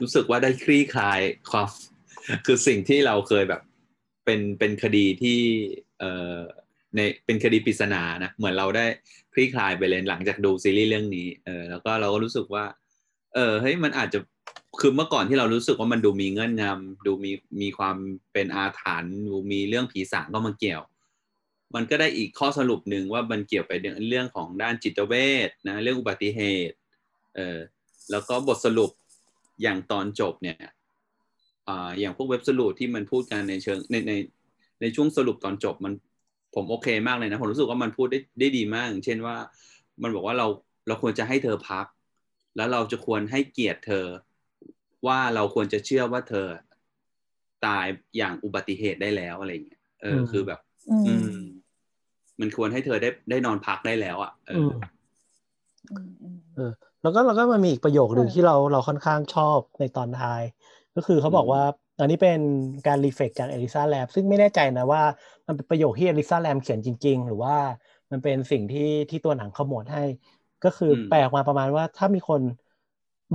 [0.00, 1.20] รู้สึกว่าได้คลี่คลาย
[1.50, 1.68] ความ
[2.46, 3.62] คือสิ่งที่เราเคยแบบ
[4.24, 5.38] เป็นเป็นคดีที่
[5.98, 6.36] เอ่อ
[6.96, 8.86] ในเป็นคดีปริศนานะเหมือนเราได้
[9.34, 12.64] คลี่คลายไปเลยหลังจากดูซีรีส์เรื่องนี้ เออแล้วก็เราก็รู้สึกว่า
[13.34, 14.18] เออเฮ้ยมันอาจจะ
[14.80, 17.96] คือเมื่อก่อนที่เรารู้สึกว่ามันดูมีเงื่อนงำดูมีมีความ
[18.32, 20.82] เป็นอาถรรพ์ดูมีเรื่องผีสางเข้ามาเกี่ยว
[21.74, 23.72] มันก็ได้อีกข้อสรุปหนึ่งว่ามันเกี่ยวไป
[24.08, 25.14] เรื่องของด้านจิตเว
[25.46, 26.76] ชนะเรื่องอุบัติเหตุ
[27.36, 27.58] เออ
[28.10, 28.90] แล้วก็บทสรุป
[29.62, 30.58] อย่างตอนจบเนี่ย
[31.68, 34.12] อ่าอย่างพวกเว็บสรุปที่มันพูดกันในเชิงในใน
[34.80, 35.92] ในช่วงสรุปตอนจบมัน
[36.54, 39.36] ผมโอเคมากเลยนะ ผมรู้สึกว่ามันพูดได้ได้ดีมากอย่างเช่นว่า
[40.02, 40.46] มันบอกว่าเรา
[40.86, 41.86] เราควรจะให้เธอพัก
[42.56, 44.06] แล้วเราจะควรให้เกียรติเธอ
[45.06, 46.46] ว่าเราควรจะเชื่อว่าเธอ
[47.66, 51.44] ตายอย่างอุบัติเหตุได้แล้วอะไรเงี้ยเออ คือแบบ อือืมม
[52.40, 54.70] มันควรให้เธอได้ได้นอนพักได้แล้ว อะ เอออ
[55.90, 60.42] อืมอืมเออ แล้วก็แล้วก็มันมีอีกประโยคหนึ่งเออที่เราเราค่อนข้างชอบในตอนท้าย
[60.94, 61.62] ก็คือเขาบอกว่า
[62.00, 62.40] อันนี้เป็น
[62.86, 65.02] การรีเฟกจากเอลิซาแลมซึ่งไม่แน่ใจนะว่า
[65.46, 67.56] มันเป็นประโยคที่เอลิซาแลมเขียนจริง ๆ หรือว่า
[68.10, 70.04] มันเป็นสิ่งที่ที่ตัวหนังขมวดให้
[70.64, 72.40] ก็คืออมแปลออกมาประมาณว่าถ้ามีคน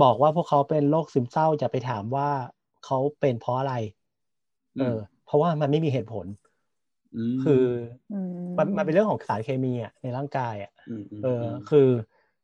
[0.02, 2.28] บอกว่าพวกเขาเป็นโรคซึมเศร้าจะไปถามว่า
[2.84, 3.74] เขาเป็นเพราะอะไร
[4.78, 6.26] เออ เพราะว่ามันไม่มีเหตุผล
[7.16, 7.64] มคือ
[8.12, 11.88] อืมมันมันเป็นเรื่องของสารเคมีอะในร่างกายอะมมเออ คือ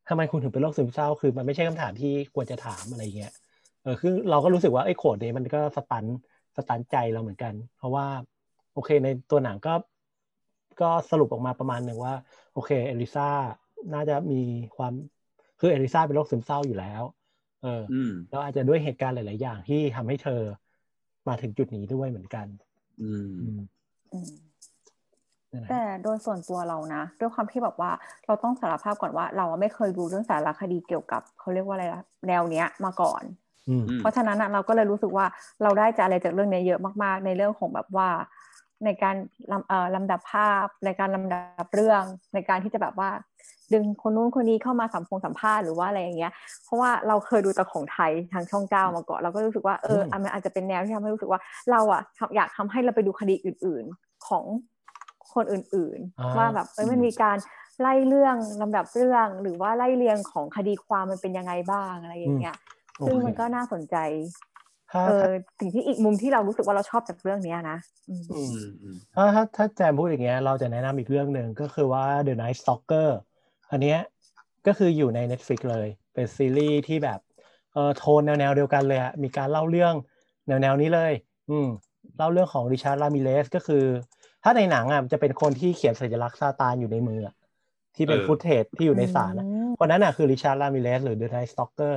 [0.08, 3.32] ทำไมคุณถึงเป็นโรคซึมเศร้า คือมันไม่ใช่คำถามที่ควรจะถามอะไรเงี้ย
[3.82, 6.04] เออคือเราก็รู้สึกว่าไอ้โขดนี้มันก็สตัน
[6.56, 8.06] สตันใจเราเหมือนกัน เพราะว่า
[8.74, 9.74] โอเคในตัวหนังก็
[10.80, 12.14] ก็สรุปออกมาประมาณหนึ่งว่า
[12.52, 13.28] โอเค เอลิซา
[13.94, 14.40] น่าจะมี
[14.76, 14.92] ความ
[15.60, 17.02] คือเอลิซาเป็นโรคซึมเศร้าอยู่แล้ว
[17.62, 20.40] เอออืมแล้วอาจจะด้วยเหตุการณ์หลาย ๆ อย่างที่ทำให้เธอ
[21.28, 22.46] มาถึงจุดนี้ด้วยเหมือนกัน
[23.00, 23.60] อืมอืม
[24.12, 24.30] อืม
[25.52, 27.90] นั่นแหละแต่โดยส่วนตัวเรานะด้วยความที่แบบว่า
[28.26, 33.22] เราต้องสารภาพก่อนว่า เราอะไม่เคยดูเรื่องสารคดีเกี่ยวกับเขาเรียกว่าอะไรนะแนวเนี้ยมาก่อน
[33.68, 35.26] อืมอืมเพราะฉะนั้นอะเราก็เลยรู้สึกว่า
[35.62, 38.08] เราได้จากอะไรจากเรื่องนี้เยอะมาก ๆ ในเรื่องของแบบว่า
[38.84, 39.16] ในการ
[39.52, 42.02] ลำเอ่อลำดับภาพ ในการลำดับเรื่อง
[42.34, 43.10] ในการที่จะแบบว่า
[43.74, 46.32] ดึงคนนู้นคนนี้เข้ามาสัมพงสัมภาษณ์หรือว่าอะไรอย่างเงี้ย
[46.64, 51.40] เพราะว่าเราเคยดูแต่ของไทยทางช่องเก้ามาก่อนเราก็รู้สึกว่าเอออันมันอาจจะเป็นแนวที่ทำให้รู้สึกว่า
[51.70, 52.02] เราอะ
[52.36, 54.44] อยากทำให้เราไปดูคดีอื่น ๆของ
[55.34, 57.36] คนอื่นอ่าๆว่าแบบเอ้ยมันมีการ
[57.80, 62.54] ไล่เรื่องลำดับเรื่องหรือว่าไล่เรียงของคดีความมันเป็นยังไงบ้างอะไรอย่างเงี้ย
[62.98, 63.96] โอซึ่งเคมันก็น่าสนใจ
[64.46, 64.49] ถ้า
[64.90, 65.12] เออ
[65.58, 67.76] สิ่งที่อีกมุมที่เรารู้สึกว่าเราชอบจากเรื่องเนี้ยนะ
[68.08, 73.08] อืมอืมอืมอืมถ้าถ้าถ้าแจมพูดอย่างเงี้ยเราจะแนะนำอีกเรื่องหนึ่งก็คือว่า The Night Stalker
[73.70, 73.96] อันเนี้ย
[74.66, 77.18] ก็คืออยู่ใน Netflix เลย เป็นซีรีส์ที่แบบ
[77.72, 79.94] เออโทนแนวแนวๆเดียวกันเลยอะมีการเล่าเรื่อง
[80.46, 81.12] แนวแนวๆนี้เลย
[81.48, 81.66] อืม
[82.16, 83.84] เล่าเรื่องของริชาร์ด r ามิเลสก็คือ
[84.42, 87.34] ถ้าในหนังอะมันจะเป็นคนที่เขียนสัญลักษณ์ซาตานอยู่ในมืออะ
[87.96, 91.88] ที่เป็นเออฟุตเทจที่อยู่ในศาลอะอืมคนนั้นอะคือริชาร์ด r ามิเลสหรือ The Night Stalker ก็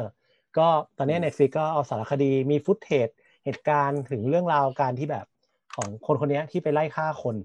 [0.97, 3.09] ตอนนี้ Netflix ก็เอาสารคดีมีฟุตเทจ
[3.45, 5.25] เหตุการณ์ถึงเรื่องราวการที่แบบ
[5.75, 7.35] ของคนคนเนี้ยที่ไปไล่ฆ่าคน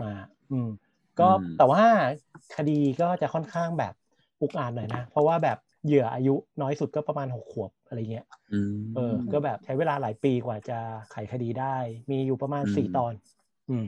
[0.00, 0.06] มา
[0.50, 0.68] อืม
[1.20, 1.82] ก็อืมแต่ว่า
[2.56, 3.92] คดีก็จะค่อนข้างแบบ
[4.40, 10.78] อุกอาจหน่อยนะ เพราะว่าแบบเหยื่ออายุน้อยสุดก็ประมาณหกขวบอะไรเงี้ยอืมเออ ก็แบบใช้เวลาหลายปีกว่าจะ
[11.10, 11.76] ไขคดีได้
[12.10, 13.14] มีอยู่ประมาณอืมสี่ตอน
[13.68, 13.84] อืม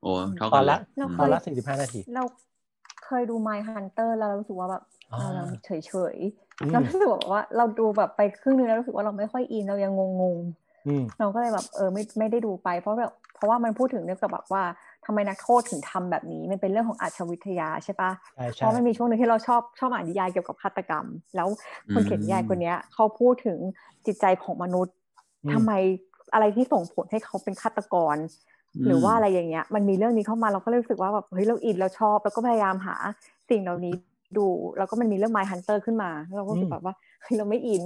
[0.00, 2.22] โอ้เท่าตกัอนนเลละยเราอืมเคตอนยละสี่สิบห้านาที เรา
[3.04, 5.01] เคยดู My Hunter แล้วเรารู้สึกว่าแบบอ่า
[5.34, 10.38] เราเฉยเฉยๆอืมเรารู้สึกแบบว่า เราดูแบบไปครึ่งนึงแล้วรู้สึกว่าเราไม่ค่อยอินเรายังงง
[10.86, 14.62] อืมๆเราก็เลยแบบเออไม่ไม่ได้ดูไป เพราะแบบเพราะว่ามันพูดถึงเรื่องกับแบบว่า
[15.06, 21.48] ทำไมนักโทษถึงทำแบบนี้ มันเป็นเรื่องของอาชญาวิทยาใช่ปะใช่เพใช่ราะมันมีช่วงหนึ่งที่เราชอบชอบอ่านนิยายเกี่ยวกับฆาตกรรม แล้ว
[21.92, 23.58] คนเขียนนิยายคนเนี้ยเขาพูดถึง
[24.06, 24.94] จิตใจของมนุษย์
[25.44, 25.72] อืมทำไม
[26.34, 28.16] อะไรที่ส่งผลให้เขาเป็นฆาตกร
[28.86, 32.96] หรือว่าอะไรอย่างเงี้ย มันมีเรื่องนี้เข้ามาเราก็เลยรู้สึกว่าแบบเฮ้ยเราอินเราชอบ แล้วก็พยายามหา
[33.50, 33.94] สิ่งเหล่านี้
[34.38, 34.46] ดู
[34.78, 37.82] แล้วก็มันมีเรื่อง My Hunter ขึ้นมาแล้วเราก็รู้สึกแบบว่าเฮ้ยเราไม่อิน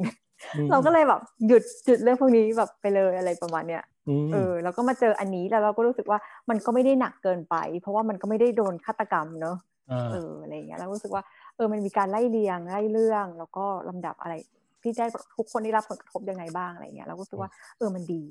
[0.57, 6.19] อืมเราก็เลยแบบหยุดหยุดเรื่องพวกนี้แบบไปเลยอะไรประมาณเนี้ยอืมเออแล้วก็มาเจออันนี้แล้วเราก็รู้สึกว่า
[6.51, 9.57] มันก็ไม่ได้หนักเกินไป เพราะว่ามันก็ไม่ได้โดนฆาตกรรมเนอะ
[9.91, 11.23] อ่าเอออะไรอย่างเงี้ยแล้วรู้สึกว่า
[11.57, 14.35] เออมันมีการไล่เรียงไล่เรื่อง แล้วก็ลำดับอะไร
[14.83, 15.07] ที่ได้
[15.37, 18.23] ทุกคนได้รับผลกระทบยังไงบ้างอะไรเงี้ยเราก็รู้สึกว่าเออมันดี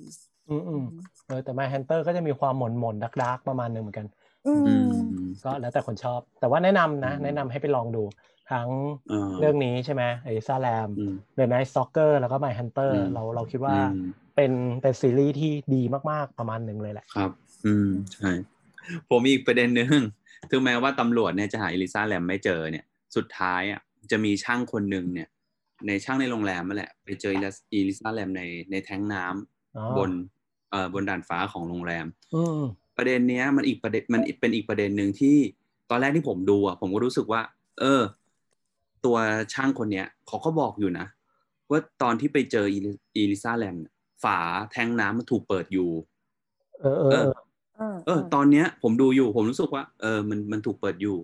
[0.49, 0.85] อืมอืม
[1.27, 4.24] เออแต่ My Hunter ก็จะมีความหม่นหม่นดักดักๆประมาณหนึ่งเหมือนกันอือืมม
[5.43, 8.03] ก็แล้วแต่คนชอบ แต่ว่าแนะนำนะอืมแนะนำให้ไปลองดู
[8.51, 8.67] ทั้ง
[9.11, 14.51] อ่าเรื่องนี้ใช่ไหมเอลิซาแลมอืม The Night Stalker แล้วก็ My Hunter อืมเราเราคิดว่าอืมเป็น
[14.81, 17.31] เป็นซีรีส์ที่ดีมากๆประมาณหนึ่งเลยแหละ ครับ
[17.65, 18.31] อืมใช่
[19.09, 20.01] ผมมีอีกประเด็นหนึ่ง
[20.51, 25.29] ถึงแม้ว่าตำรวจเนี่ยจะหาเอลิซาแลมไม่เจอเนี่ย สุดท้ายอะจะมีช่างคนหนึ่งเนี่ย
[25.87, 28.41] ในช่างในโรงแรมนั่นแหละ ไปเจอเอลิซาแลมใน
[28.71, 30.11] ในแท้งน้ำอ๋อบน
[30.69, 32.05] เอ่อบนด่านฟ้าของโรงแรม
[32.35, 32.61] อืม
[32.97, 35.37] ประเด็นเนี้ยมันอีกประเด็นมันเป็นอีกประเด็นหนึ่งที่
[35.89, 37.41] ตอนแรกที่ผมดูอะผมก็รู้สึกว่า
[37.79, 38.01] เออ
[39.05, 39.17] ตัว
[39.53, 41.05] ช่างคนเนี้ยเขาก็บอกอยู่นะ
[41.69, 43.93] ว่าตอนที่ไปเจออีลิอีลิซาแลมเนี่ย
[44.23, 44.37] ฝา
[44.71, 45.89] แทงน้ำมันถูกเปิดอยู่
[46.81, 47.25] เออเออเออ
[47.77, 51.17] เออ เออ ตอนเนี้ย ผมดูอยู่ ผมรู้สึกว่า เออ มันมันถูกเปิดอยู่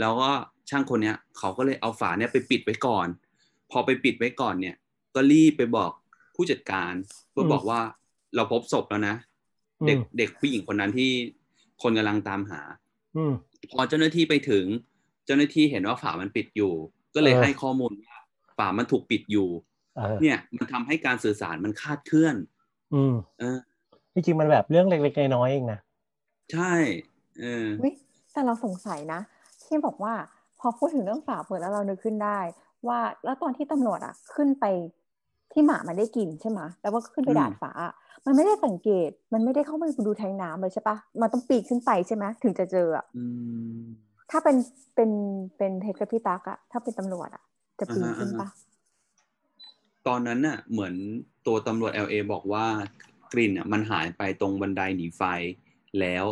[0.00, 0.30] แล้วก็
[0.70, 3.06] ช่างคนเนี้ย เขาก็เลยเอาฝาเนี้ยไปปิดไว้ก่อน
[3.70, 4.76] พอไปปิดไว้ก่อนเนี่ย
[5.14, 5.90] ก็รีบไปบอก
[6.34, 6.92] ผู้จัดการ
[7.30, 7.80] เพื่อบอกว่า
[8.34, 9.14] เราพบศพแล้วนะ
[9.86, 11.10] เด็กอืมเด็กผู้หญิงคนนั้นที่
[11.82, 12.60] คนกำลังตามหา
[13.16, 13.32] อืม
[13.70, 14.64] พอเจ้าหน้าที่ไปถึง
[15.26, 16.72] เจ้าหน้าที่เห็นว่าฝามันปิดอยู่
[17.14, 18.16] ก็เลยเออให้ข้อมูลว่า
[18.58, 19.48] ฝามันถูกปิดอยู่
[19.96, 22.36] เออเนี่ย มันทำให้การสื่อสารมันคลาดเคลื่อน
[22.94, 23.58] อืมเออ
[24.14, 25.80] จริงๆมันแบบเรื่องเล็กๆน้อยๆเองนะ
[26.52, 26.72] ใช่
[27.40, 27.90] เออวิ
[28.32, 29.20] แต่เราสงสัยนะ
[29.64, 30.14] ที่บอกว่า
[30.60, 32.38] พอพูดถึงเรื่องฝาเปิดแล้วเรานึกขึ้นได้
[32.88, 34.64] ว่าแล้วตอนที่ตำรวจอะขึ้นไป
[35.52, 37.92] ที่หมามันได้กลินใช่ไหมแล้วก็ขึ้นไปอืมด่านฝาอะ
[38.26, 43.24] มันไม่ได้สังเกต มันไม่ได้เข้าไปดูแทงน้ำเลยใช่ปะมันต้องปีนขึ้นไปใช่ไหมถึงจะเจออะอื
[43.80, 43.84] ม
[44.30, 44.56] ถ้าเป็น
[44.94, 45.10] เป็น
[45.56, 47.42] เป็นเทคกับพี่ตักอะถ้าเป็นตำรวจอะ
[47.80, 48.48] จะปีนขึ้นปะ
[50.06, 50.94] ตอนนั้นน่ะ เหมือน
[51.46, 52.66] ตัวตำรวจ LA บอกว่า
[53.32, 55.22] กลิ่นอะมันหายไปตรงบันไดหนีไฟ
[56.00, 56.24] แล้ว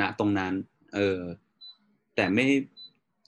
[0.00, 0.52] ณตรงนั้น
[0.94, 1.20] เออ
[2.14, 2.46] แต่ไม่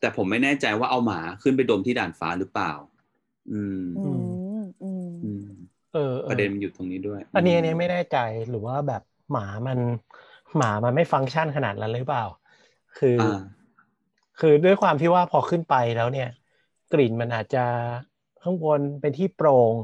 [0.01, 2.73] แต่ผมไม่แน่ใจว่าเอาหมาขึ้นไปดมที่ด่านฟ้าหรือเปล่า
[3.53, 4.30] อืมอืมอืมอืม
[5.93, 8.17] เออออประเด็นมันอยู่ตรงนี้ด้วย อันนี้อันนี้ไม่แน่ใจ
[8.49, 9.79] หรือว่าแบบหมามัน
[10.57, 12.23] หมามันไม่ฟังก์ชันขนาดนั้นหรือเปล่า
[12.95, 13.27] คือออ่า
[14.39, 16.27] คือด้วยความที่ว่าพอขึ้นไปแล้วเนี่ย
[16.91, 17.59] กลิ่นมันอาจจะ
[18.43, 19.75] ข้างบนเป็นที่โปร่ง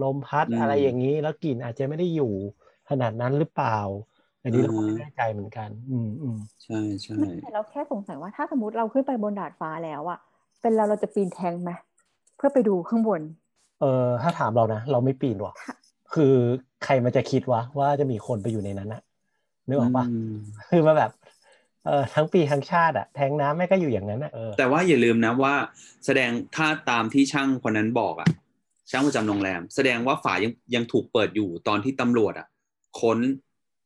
[0.00, 2.24] ลมพัดอืมอะไรอย่างนี้ แล้วกลิ่นอาจจะไม่ได้อยู่
[2.88, 3.70] ขนาดนั้นหรือเปล่า
[4.42, 10.18] อันนี้เราก็อือไม่ฮะแน่ใจเหมือนกัน อืมอืมใช่ใช่ไม่แต่เราแค่สงสัยว่าถ้าสมมติเราขึ้นไปบนดาดฟ้าแล้วอะ
[10.60, 11.70] เป็นเราเราจะปีนแทงไหม
[12.36, 13.20] เพื่อไปดูข้างบน
[13.80, 15.74] เออถ้าถามเรานะ เราไม่ปีนว่ะค่ะ
[16.14, 16.34] คือ
[16.84, 19.02] ใครมันจะคิดวะว่าจะมีคนไปอยู่ในนั้นอะ
[19.68, 20.34] นึกออกปะอืม
[20.70, 21.10] คือมาแบบ
[21.86, 25.54] เออทั้งปีทั้งชาติอะแทงน้ำแม่งก็อยู่อย่างนั้นอะเออแต่ว่าอย่าลืมนะว่า
[26.04, 28.28] แสดงถ้าตามที่ช่างคนนั้นบอกอะ
[28.90, 32.46] ช่างประจำโรงแรม แสดงว่าฝายังยังถูกเปิดอยู่ตอนที่ตำรวจอะ
[33.00, 33.18] ค้น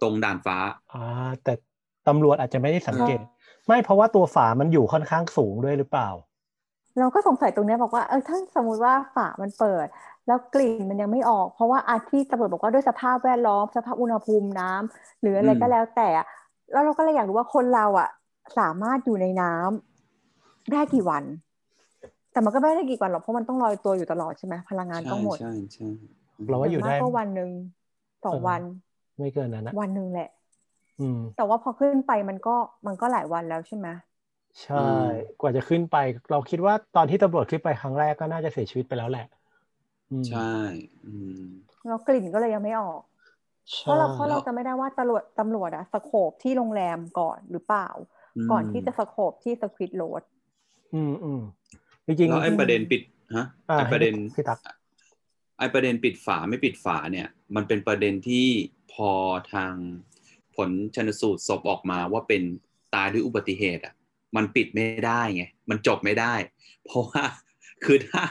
[0.03, 0.59] ตรงด่านฟ้า
[0.95, 1.05] อ่า
[1.45, 1.53] แต่
[2.09, 3.21] ตำรวจอาจจะไม่ได้สังเกต
[3.67, 6.09] ไม่เพราะว่าตัวฝามันอยู่ค่อนข้างสูงด้วยหรือเปล่า
[6.99, 9.87] เราก็สงสัยตรงเนี้ยบอกว่าเออถ้าสมมุติว่าฝามันเปิด
[10.27, 16.27] แล้วกลิ่นมันยังไม่ออก เพราะว่าอาที่ตำรวจบอกว่าด้วยสภาพแวดล้อมสภาพอุณหภูมิน้ำหรืออะไรอืมก็แล้วแต่อะ
[16.73, 18.09] แล้วเราก็เลยอยากรู้ว่าคนเราอะ
[18.59, 21.25] สามารถอยู่ในน้ำได้กี่วัน
[22.33, 25.87] แต่มันก็ไม่ได้กี่วันหรอกเพราะมันต้องลอยตัวอยู่ตลอดใช่ไหมพลังงานใช่ต้องหมดใช่ใช่
[26.49, 27.51] เราว่าอยู่มากได้ก็วันหนึ่ง
[28.25, 28.63] สองเออวัน
[29.19, 30.29] ไม่เกินนั้นนะวันหนึ่งแหละ
[31.01, 32.51] อืม แต่ว่าพอขึ้นไปมันก็
[32.87, 33.89] มันก็หลายวันแล้วใช่ไหม
[34.63, 34.77] ใช่
[35.39, 35.95] กว่าจะขึ้นไป
[36.31, 39.23] เราคิดว่าตอนที่ตำรวจขึ้นไปครั้งแรกก็น่าจะเสียชีวิตไปแล้วแหละ
[40.11, 40.51] อืมใช่
[41.05, 41.41] อืม
[41.87, 43.01] แล้วกลิ่นก็เลยยังไม่ออก
[43.83, 47.89] เพใช่ราะเราเพราะเราจะไม่ได้ว่าตำรวจตำรวจอะสโคบที่โรงแรมก่อนหรือเปล่า
[48.51, 50.23] ก่อนที่จะสโคบที่สควิตโรด
[50.95, 51.41] อืมอืม
[52.07, 53.03] จริงๆแล้วไอ้ประเด็นปิด
[53.37, 54.59] ฮะอ่าไอ้ประเด็นพี่ตัก
[55.59, 58.47] ไอ้ประเด็นปิดฝาไม่ปิดฝาเนี่ย มันเป็นประเด็นที่
[58.93, 59.11] พอ
[59.53, 59.75] ทาง
[60.57, 62.43] ผลชนสูตรศพออกมาว่าเป็น
[62.95, 63.95] ตายด้วยอุบัติเหตุอะ
[64.37, 66.35] มันปิดไม่ได้ไงมันจบไม่ได้
[66.85, 67.25] เพราะว่า
[67.85, 68.23] คือถ้า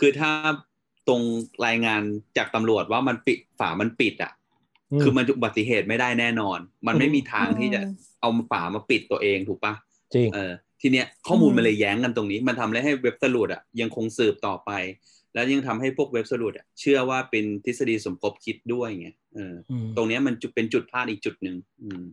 [0.00, 0.30] คือถ้า
[1.08, 1.22] ตรง
[1.66, 2.02] รายงาน
[2.36, 4.32] จากตำรวจว่ามันปิดฝามันปิดอะ
[4.98, 7.80] มคือมันอุบัติเหตุไม่ได้แน่นอน มันไม่มีทางที่จะ
[8.20, 9.74] เอาฝามาปิดตัวเองถูกปะ
[10.14, 14.70] จริงเออทีเนี้ยข้อมูลอืมมันเลยแย้งกันตรงนี้ มันทำให้เว็บสรุปอะยังคงสืบต่อไป
[15.34, 22.04] แล้วยังทำให้พวกเว็บสรุปอะเชื่อว่าเป็นทฤษฎีสมคบคิดด้วยไงเอออืมตรงเนี้ยมันจุดเป็นจุดพลาดอีกจุดหนึ่งอืม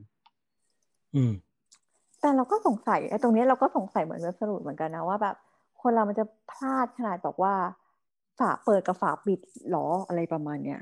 [1.15, 1.31] อืม
[2.25, 5.35] แต่เราก็สงสัยไอ้ตรงเนี้ยเราก็สงสัยเหมือนเว็บสรุปเหมือนกันนะว่าแบบ
[5.81, 7.53] คนเรามันจะพลาดขนาดบอกว่า
[8.39, 10.79] ฝาเปิดกับฝาปิดหรออะไรประมาณเนี้ย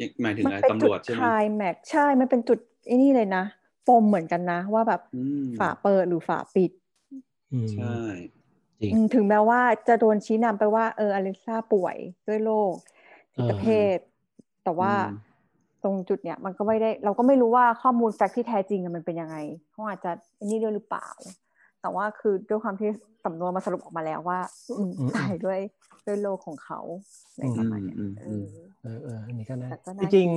[0.00, 3.44] ยังหมายถึงมัอะไรเป็นตำรจุดวจใช่ไหมคลายแม็กใช่มันเป็นจุดไอ้นี่เลยนะ
[3.88, 6.70] ปมเหมือนกันนะ ว่าแบบอืมฝาเปิดหรือฝาปิด
[7.52, 7.94] อืมใช่
[8.80, 11.96] จริงอืมถึงแม้ว่าจะโดนชี้นำไปว่าเอออลิซาป่วย
[12.28, 12.74] ด้วยโรค
[13.34, 13.64] จิตเภ
[13.96, 13.98] ท
[14.64, 15.31] แต่ว่าอืม
[15.84, 19.36] ตรงจุดเนี้ยมันก็ไม่ได้ เราก็ไม่รู้ว่าข้อมูลแฟกต์ที่แท้จริงอะมันเป็นยังไง
[19.70, 21.08] เขาอาจจะไอ้นี่ด้วยหรือเปล่า
[21.80, 22.88] แต่ว่าคือด้วยความที่
[23.24, 24.38] สำนวนมาสรุปออกมาแล้วว่า
[24.78, 25.58] อืมอืมตายด้วย
[26.06, 26.80] ด้วยโรคของเขา
[27.30, 28.44] อะไรประมาณเนี้ยอืมเออืมอ
[28.82, 30.28] เออเอออันนี้ก็น่าแต่ก็จน่าริง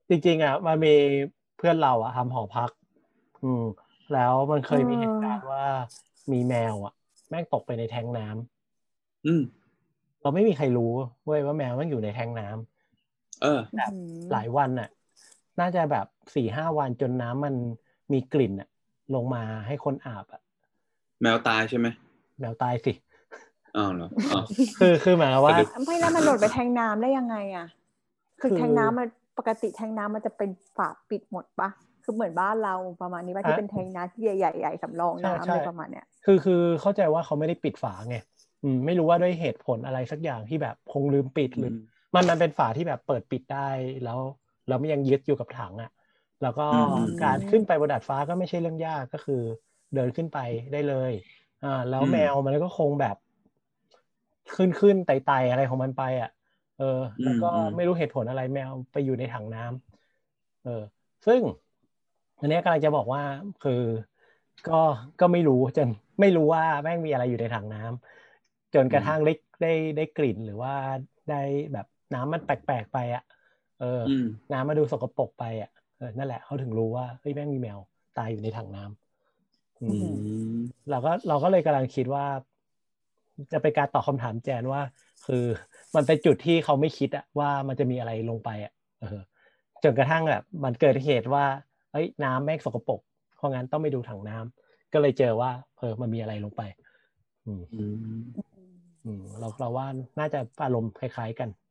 [0.00, 0.94] ๆจริงๆอะมันมี
[1.56, 2.70] เพื่อนเราอะทำหอพัก
[3.42, 3.62] อืม
[4.14, 5.64] แล้วมันเคยมีเหตุการณ์ว่า
[6.32, 6.92] มีแมวอะ
[7.28, 9.42] แม่งตกไปในแทงน้ำอืม
[10.22, 10.92] เราไม่มีใครรู้
[11.24, 12.73] เว้ยว่าแมวมันอยู่ในแทงน้ำ
[13.44, 14.88] เออแบบอืมหลายวันน่ะ
[15.60, 17.54] น่าจะแบบสี่ห้าวันจนน้ำมัน
[18.12, 18.68] มีกลิ่นอะ
[19.14, 20.40] ลงมาให้คนอาบอะ
[21.22, 21.86] แมวตายใช่ไหม
[22.40, 22.92] แมวตายสิ
[23.76, 24.44] อ้าวเหรออ้าว
[24.78, 27.66] คือคือหมายความว่าสะดุดไม่แล้วมันโดดไปแทงน้ำได้ยังไงอะ
[28.40, 31.68] คือคือแทงน้ำมันปกติแทงน้ำมันจะเป็นฝาปิดหมดปะ
[32.04, 38.16] คือเหมือนบ้านเราประมาณนี้ว่าที่เป็นแทงน้ำที่ใหญ่ๆๆสำรองใช่น้ำใช่อะไรประมาณเนี้ยคือคือเข้าใจว่าเขาไม่ได้ปิดฝาไง
[38.62, 41.74] อืมไม่รู้ว่าด้วยเหตุผลอะไรสักอย่างที่แบบคงลืมปิดหรืออ
[42.14, 43.58] มันมันเป็นฝาที่แบบเปิดปิดได้
[44.02, 44.20] แล้ว
[44.66, 45.90] แล้วไม่ยังยึดอยู่กับถังอะ
[46.40, 49.34] แล้วก็อืมการขึ้นไปบนดาดฟ้าก็ไม่ใช่เรื่องยากก็คือ
[49.94, 50.38] เดินขึ้นไป
[50.72, 51.12] ได้เลย
[51.62, 53.16] อ่าแล้วอืมแมวมันก็คงแบบ
[54.54, 56.28] ขึ้นขึ้นไต่ไต่อะไรของมันไปอะ
[56.76, 56.84] เออ
[57.22, 60.70] แล้วก็อืมอืมไม่รู้เหตุผลอะไรแมวไปอยู่ในถังน้ำเออ
[61.26, 61.42] ซึ่ง
[62.38, 63.22] อันนี้กำลังจะบอกว่า
[63.60, 63.72] คือ
[64.66, 64.72] ก็
[65.20, 65.88] ก็ไม่รู้จน
[66.20, 70.72] ไม่รู้ว่าแม่งมีอะไรอยู่ในถังน้ำจนกระทั่งได้ได้ได้กลิ่นหรือว่า
[71.28, 71.34] ได้
[71.72, 73.22] แบบ น้ำมันแปลกๆไปอะ
[73.80, 77.78] เอออมน้ำมาดูสกปรกไปอะเออนั่นแหละเขาถึงรู้ว่าเฮ้ยแม่งมีแมว
[78.18, 80.06] ตายอยู่ในถังน้ำอือืม
[80.56, 80.56] ม
[80.90, 82.24] เราก็เราก็เลยกำลังคิดว่า
[83.52, 84.80] จะเป็นการตอบคำถามแจนว่า
[85.26, 85.44] คือ
[85.94, 89.20] มันเป็นจุดที่เขาไม่คิดอะว่ามันจะมีอะไรลงไปอะเออ
[89.84, 91.44] จนกระทั่งแบบมันเกิดเหตุว่า
[91.92, 93.00] เอ้ยน้ำแม่งสกปรก
[93.36, 96.62] เพราะงั้นต้องไปดูถังน้ำก็เลยเจอว่าเออมันมีอะไรลงไป
[97.46, 97.94] อืมอืม
[99.04, 99.86] อืมเราเราว่า
[100.18, 101.63] น่าจะอารมณ์คล้าย ๆกันอืมอืมอืม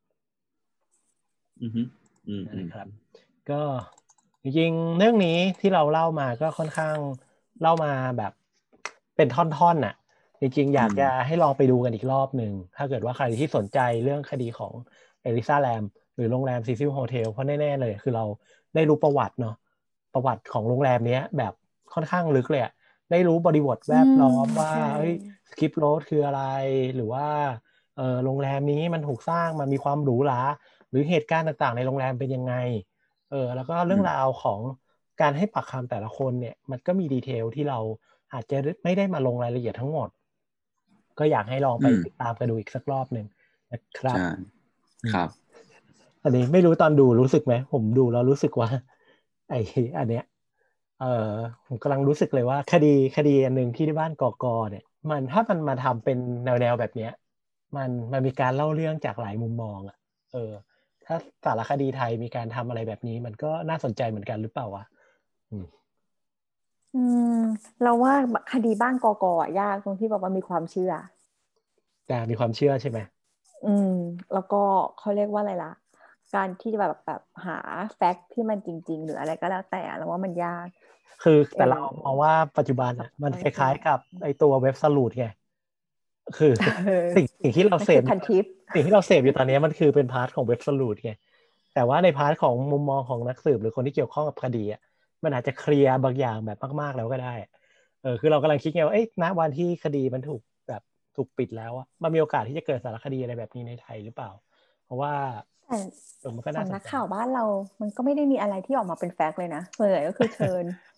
[2.59, 2.87] นะครับ
[3.49, 3.61] ก็
[4.43, 6.97] จริงๆเรื่องนี้ที่เราเล่ามาก็ค่อนข้าง
[7.61, 8.33] เล่ามาแบบ
[9.15, 9.95] เป็นท่อนๆน่ะ
[10.39, 14.73] จริงๆ อยากจะให้ลองไปดูกันอีกรอบหนึ่ง ถ้าเกิดว่าใครที่สนใจเรื่องคดีของ
[15.23, 15.83] เอลิซาแลม
[16.15, 18.25] หรือโรงแรม Cecil Hotel เพราะแน่ ๆ เลย คือเรา
[18.75, 19.55] ได้รู้ประวัติเนาะ
[20.13, 21.53] ประวัติของโรงแรมเนี้ย แบบ
[21.93, 22.73] ค่อนข้างลึกเลยอะ
[23.11, 25.13] ได้รู้บริบทแวดล้อมว่าใช่เฮ้ย
[25.49, 26.43] Skid Row คืออะไร
[26.95, 27.27] หรือว่า
[27.97, 30.39] เออโรงแรมนี้มันถูกสร้างมันมีความหรูหรา
[30.93, 32.53] หรือเหตุการณ์ต่างๆ ในโรงแรมเป็นยังไง
[33.31, 34.59] เออแล้วก็เรื่องราวของ
[35.21, 37.79] การให้ปากคำแต่ละคนเนี่ยมันก็มีดีเทลที่เรา
[38.33, 40.09] อาจจะไม่ได้มาลงรายละเอียดทั้งหมด
[41.19, 43.25] ก็อยากให้ลองไปติดตามกันดูอีกสักรอบหนึ่ง
[43.71, 44.29] นะครับใช่
[45.13, 45.29] ครับ
[46.23, 48.69] อันนี้ไม่รู้ตอนดูรู้สึกไหมผมดูแล้วรู้สึกว่า
[49.49, 49.59] ไอ้
[49.97, 50.25] อันเนี้ย
[51.01, 51.31] เออ
[51.67, 57.11] ผมกำลังรู้สึกเลยว่า คดีคดีอันหนึ่งที่ที่บ้านกอกอเนี่ย มันถ้ามันมาทำเป็นแนวแนวๆแบบเนี้ย
[57.75, 59.97] มันมันมีการเล่าเรื่องจากหลายมุมมองอะ
[60.33, 60.51] เออ
[61.05, 64.83] ถ้าสารคดีไทยมีการทำอะไรแบบนี้ มันก็น่าสนใจเหมือนกันหรือเปล่าวะ
[66.95, 67.03] อื
[67.39, 67.39] ม
[67.81, 68.13] เราว่า
[68.51, 70.91] คดีบ้านกอกอะยากตรงที่แบบว่ามีความเชื่อ
[72.05, 72.99] แต่มีความเชื่อใช่ไหม
[73.65, 73.89] อืม
[74.33, 74.55] แล้วก็
[74.97, 75.71] เขาเรียกว่าอะไรล่ะ
[76.33, 77.57] การที่จะแบบแบบหา
[77.95, 80.67] แฟกต์ที่มันจริง ๆ หรืออะไรก็แล้วแต่เราว่ามันยาก
[81.21, 85.23] คือแต่เออเรามองว่าปัจจุบันอะมันคใช่ล้ายๆ กับไอตัวเว็บสลูดไง
[86.37, 86.51] คือ
[86.87, 88.43] เออสิ่งสิ่งที่เรามันเสคือพพันทิป
[88.73, 91.13] สิ่งที่เราเสพอยู่ตอนนี้มันคือเป็นพาร์ทของเว็บสลูดไง
[91.75, 94.81] แต่ว่าในพาร์ทของมุมมองของนักสืบหรือคนที่เกี่ยวข้องกับคดีอะ
[95.23, 97.33] มันอาจจะเคลียร์บางอย่างแบบมากๆแล้วก็ได้
[98.03, 100.81] เออคือเรากำลังคิดไงว่าเอ้ยณวันที่คดีมันถูกแบบ
[101.15, 104.29] ถูกปิดแล้วอะมันมีโอกาสที่จะเกิดสารคดีอะไรแบบนี้ในไทยหรือเปล่า
[104.85, 105.13] เพราะว่า
[105.67, 105.77] แต่
[106.19, 107.43] เออมันก็น่าสนสำนักใจข่าวบ้านเรา
[107.81, 110.92] มันก็ไม่ได้มีอะไรที่ออกมาเป็นแฟกต์เลยนะส่วนใหญ่ก็คือเชิญอ่า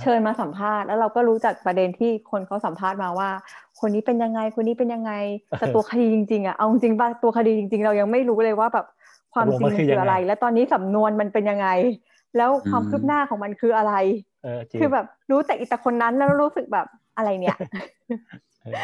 [0.00, 3.30] เชิญมาสัมภาษณ์แล้วเราก็รู้จากประเด็นที่คนเขาสัมภาษณ์มาว่า
[3.80, 5.12] คนนี้เป็นยังไงคนนี้เป็นยังไง
[5.58, 8.86] แต่เออตัวคดีจริงๆอะเอาจริงๆป่ะตัวคดีจริง ๆ เรายังไม่รู้เลยว่าแบบ
[9.34, 11.68] ความจริงตกลงมัมันนคือคือยังไงอะไร และตอนนี้สำนวนมันเป็นยังไง
[12.36, 13.94] แล้วความอืมคืบหน้าของมันคืออะไร
[14.42, 17.56] เออจริงคือแบบรู้แต่อีแต่คนนั้นแล้วรู้สึกแบบอะไรเนี่ย
[18.62, 18.76] เออ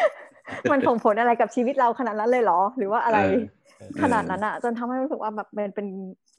[0.71, 3.37] มันส่งผลอะไรกับชีวิตเราขนาดนั้นเลยเหรอ หรือว่าอะไรเออ
[3.79, 5.87] เออขนาดนั้นอะจนทำให้รู้สึกว่าแบบมันเป็น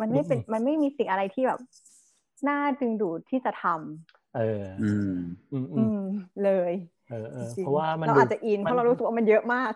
[0.02, 1.60] มันไม่เป็นอืมมันไม่มีสิ่งอะไรที่แบบ
[2.48, 4.42] น่าดึงดูดที่จะทำ เออ
[4.80, 5.04] อืม
[5.52, 5.96] อืมอือืมม
[6.42, 6.74] เลย
[7.10, 9.74] เออเออจงๆเพราะว่ามันเราดูอาจจะอินเพราะเรารู้สึกว่ามันเยอะมาก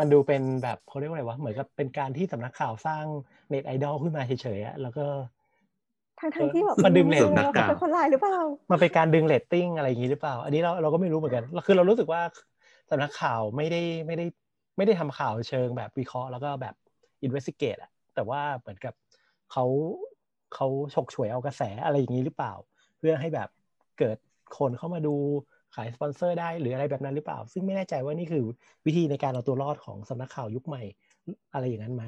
[0.00, 3.06] มันดูเป็นแบบเขาเรียกว่าอะไรวะเหมือนกับเป็นการที่สำนักข่าวสร้าง
[3.48, 5.06] เน็ตไอดอลขึ้นมาเฉยๆอะแล้วก็
[6.18, 8.38] ทั้งทั้งๆที่แบบมันดึงไม่เรตรู้ว่าเขาเป็นคนร้ายหรือเปล่า
[8.70, 12.22] มันเป็นการดึงเรตติ้งอะไรอย่างนี้หรือเปล่า อันนี้เราเราก็ไม่รู้เหมือนกันคือเรารู้สึกว่า
[12.90, 14.24] สำนักข่าวไม่ได้ไม่ได้
[14.76, 16.74] ไม่ได้ทำข่าวเชิงแบบวิเคราะห์แล้วก็แบบ
[17.22, 18.94] อินเวสติเกตอะแต่ว่าเหมือนกับ
[19.52, 19.64] เขา
[20.54, 22.52] เขาฉกฉวยเอากระแสอะไรอย่างนี้หรือเปล่า
[22.98, 23.48] เพื่อให้แบบ
[23.98, 24.16] เกิด
[24.58, 25.14] คนเข้ามาดู
[25.74, 28.44] ขายสปอนเซอร์ได้หรืออะไรแบบนั้นหรือเปล่า ซึ่งไม่แน่ใจว่านี่คือ
[28.86, 30.82] วิธีในการเอาตัวรอดของสำนักข่าวยุคใหม่
[31.52, 32.04] อะไรอย่างนั้นไหม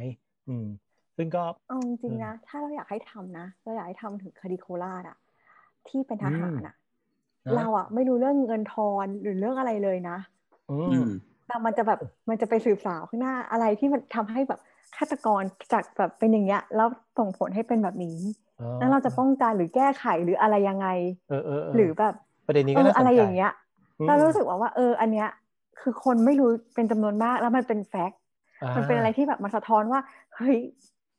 [0.48, 0.66] อืม
[1.16, 5.18] ซึ่งก็เอาจริงๆนะ ถ้าเราอยากให้ทำนะเราอยากให้ทำถึงคดีโคราชอะ
[5.88, 6.74] ที่เป็นทหารอะ
[7.46, 10.18] อืมเราอะไม่รู้เรื่องเงินทอนหรือเรื่องอะไรเลยนะ
[10.68, 11.08] อือืมม
[11.46, 14.60] แต่มันจะแบบมันจะไปสืบสาวข้างหน้าอะไรที่มันทำให้แบบ
[14.96, 18.18] ฆาตกรจากแบบเป็นอย่างเงี้ยแล้วส่งผลให้เป็นแบบนี้
[18.78, 20.86] แล้วเราจะป้องกันหรือแก้ไขหรืออะไรยังไง
[21.28, 22.14] เออเออเหรือแบบ
[22.46, 23.52] ประเด็นนี้เอก็อน่าสนใจอะไรอย่างเงี้ย
[24.00, 25.28] อืมเรารู้สึกว่าว่า เออ อันเนี้ย
[25.80, 28.18] คือคนไม่รู้เป็นจำนวนมากแล้วมันเป็นแฟกต์
[28.62, 30.00] อ่ามันเป็นอะไรที่แบบมาสะท้อนว่า
[30.36, 30.56] เฮ้ย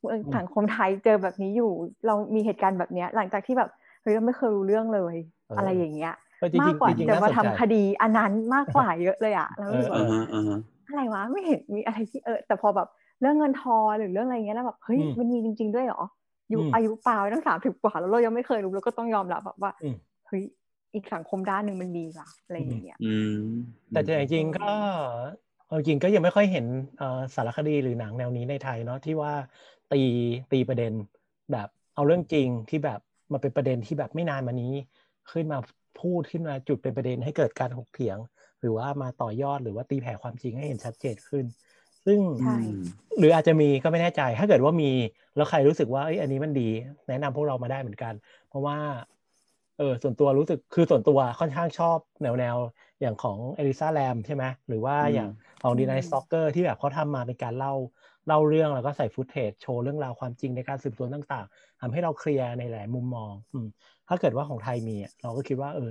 [0.08, 1.70] เอออืมสังคมไทยเจอแบบนี้อยู่
[2.06, 3.70] เรามีเหตุการณ์แบบเนี้ย หลังจากที่แบบ
[4.02, 5.16] เฮ้ยเราไม่เคยรู้เรื่องเลย
[5.56, 12.88] อะไรอย่างเงี้ยเออจริงมากๆกว่าจริงๆจะน่มาสนทำใจคดีอันนั้นมากกว่าเยอะเลยอะแล้วรู้สึกเอว่าอ่าฮะอ่าฮะอะไรวะไม่เห็นมีอะไรที่เออ แต่พอแบบ
[13.20, 16.02] เรื่องเงินทอนหรือเรื่องอะไรเงี้ยแล้วแบบเฮ้ยอืมมันมีจริง ๆ ด้วยเหรอ
[16.50, 20.42] อยู่อืมอายุปลายตั้งสามสิบกว่าแล้วเรายังไม่เคยรู้เราก็ต้องยอมรับแบบว่าอืมเฮ้ย
[20.94, 23.32] อีกสังคมด้านหนึ่งมันมีว่ะอะไรอย่างเงี้ยอืม
[23.90, 24.72] แต่จริงๆก็
[25.66, 26.66] เอาจริงก็ยังไม่ค่อยเห็น
[26.98, 29.32] เอ่อสารคดีหรือหนังแนวนี้ในไทยเนาะที่ว่า
[29.92, 30.02] ตี
[30.52, 30.92] ตีประเด็น
[31.52, 33.00] แบบเอาเรื่องจริงที่แบบ
[33.32, 34.72] มาเป็นประเด็นที่แบบไม่นานมานี้
[35.30, 35.58] ขึ้นมา
[36.00, 38.18] พูดขึ้นมาจุดเป็นประเด็นให้เกิดการถกเถียง
[38.60, 41.44] หรือว่ามาต่อยอดหรือว่าตีแผ่ความจริงให้เห็นชัดเจนขึ้น
[42.06, 42.58] ซึ่งใช่
[43.18, 44.90] หรืออาจจะมีก็ไม่แน่ใจ ถ้าเกิดว่ามี
[45.36, 46.68] แล้วใครรู้สึกว่าเอ้ยอันนี้มันดี
[47.08, 48.14] แนะนำพวกเรามาได้เหมือนกัน
[48.48, 48.78] เพราะว่า
[49.78, 52.56] เออส่วนตัวรู้สึกคือส่วนตัวค่อนข้างชอบแนวแนว
[53.00, 55.28] อย่างของเอลิซาแลมใช่ไหมหรือว่าอย่าง
[55.62, 57.74] ของ The Night Stalker ที่แบบเขาทำมาเป็นการเล่า
[58.26, 63.66] เล่าเรื่องแล้วก็ใส่ฟุตเทจโชว์เรื่องราวความจริงในการสืบสวนต่างๆทำให้เราเคลียร์ในหลายมุมมองอืม
[64.08, 65.90] ถ้าเกิดว่าของไทยมีเราก็คิดว่าเออ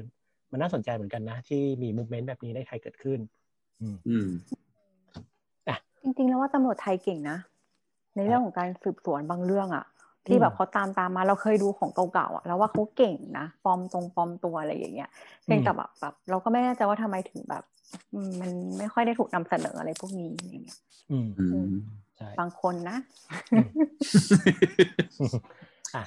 [0.51, 3.19] มันน่าสนใจเหมือนกันนะ ที่มีมูเมนต์แบบนี้ในไทยเกิดขึ้น
[3.81, 4.27] อืมอืม
[6.05, 7.37] จริงๆแล้วว่าตำรวจไทยเก่งนะ
[8.15, 9.85] ในเรื่องของการสืบสวนบางเรื่องอะ
[10.27, 15.09] ที่แบบเขาตามตามมาเราเคยดูของเก่าๆอะแล้วว่าเขาเก่งนะปลอมตรงปลอมตัวอะไรอย่างเงี้ย
[15.43, 17.63] เพียงแต่แบบแบบเราก็ไม่แน่ใจว่าทำไมถึงแบบ
[18.13, 20.77] อืมมันไม่ค่อยได้ถูกนำเสนออะไรพวกนี้อย่างเงี้ย
[21.11, 21.67] อืมอืม
[22.17, 22.97] ใช่บางคนนะ
[25.95, 26.03] อะ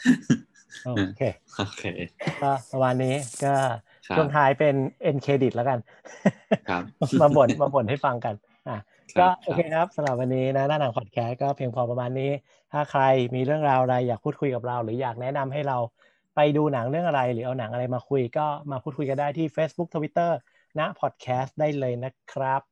[0.82, 1.22] โอเค
[1.56, 1.82] โอเค
[2.42, 3.54] ก็ประมาณนี้ก็
[4.08, 5.78] ครับช่วงท้ายเป็น end credit แล้วกัน
[6.68, 6.82] ครับ
[7.20, 8.47] มาบ่นมาบ่นให้ฟังกันอะครั
[9.18, 12.30] ก็โอเคครับสำหรับวันนี้นะหน้าหนังพอดแคสต์ก็เพียงพอประมาณนี้
[12.72, 13.02] ถ้าใคร
[13.34, 15.78] มีเรื่องราวอะไรอยากพูดคุยกับเรา หรืออยากแนะนำให้เรา
[16.36, 20.30] ไปดูหนังเรื่องอะไร หรือเอาหนังอะไรมาคุยก็มาพูดคุยกันได้ที่ Facebook Twitter
[20.78, 22.62] นะพอดแคสต์ได้เลยนะครับ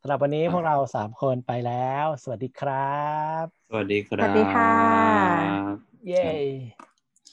[0.00, 3.02] สำหรับวันนี้พวกเราสามคนไปแล้ว สวัสดีครั
[3.42, 4.72] บ สวัสดีครับ สวัสดีค่ะ
[6.08, 6.28] เย้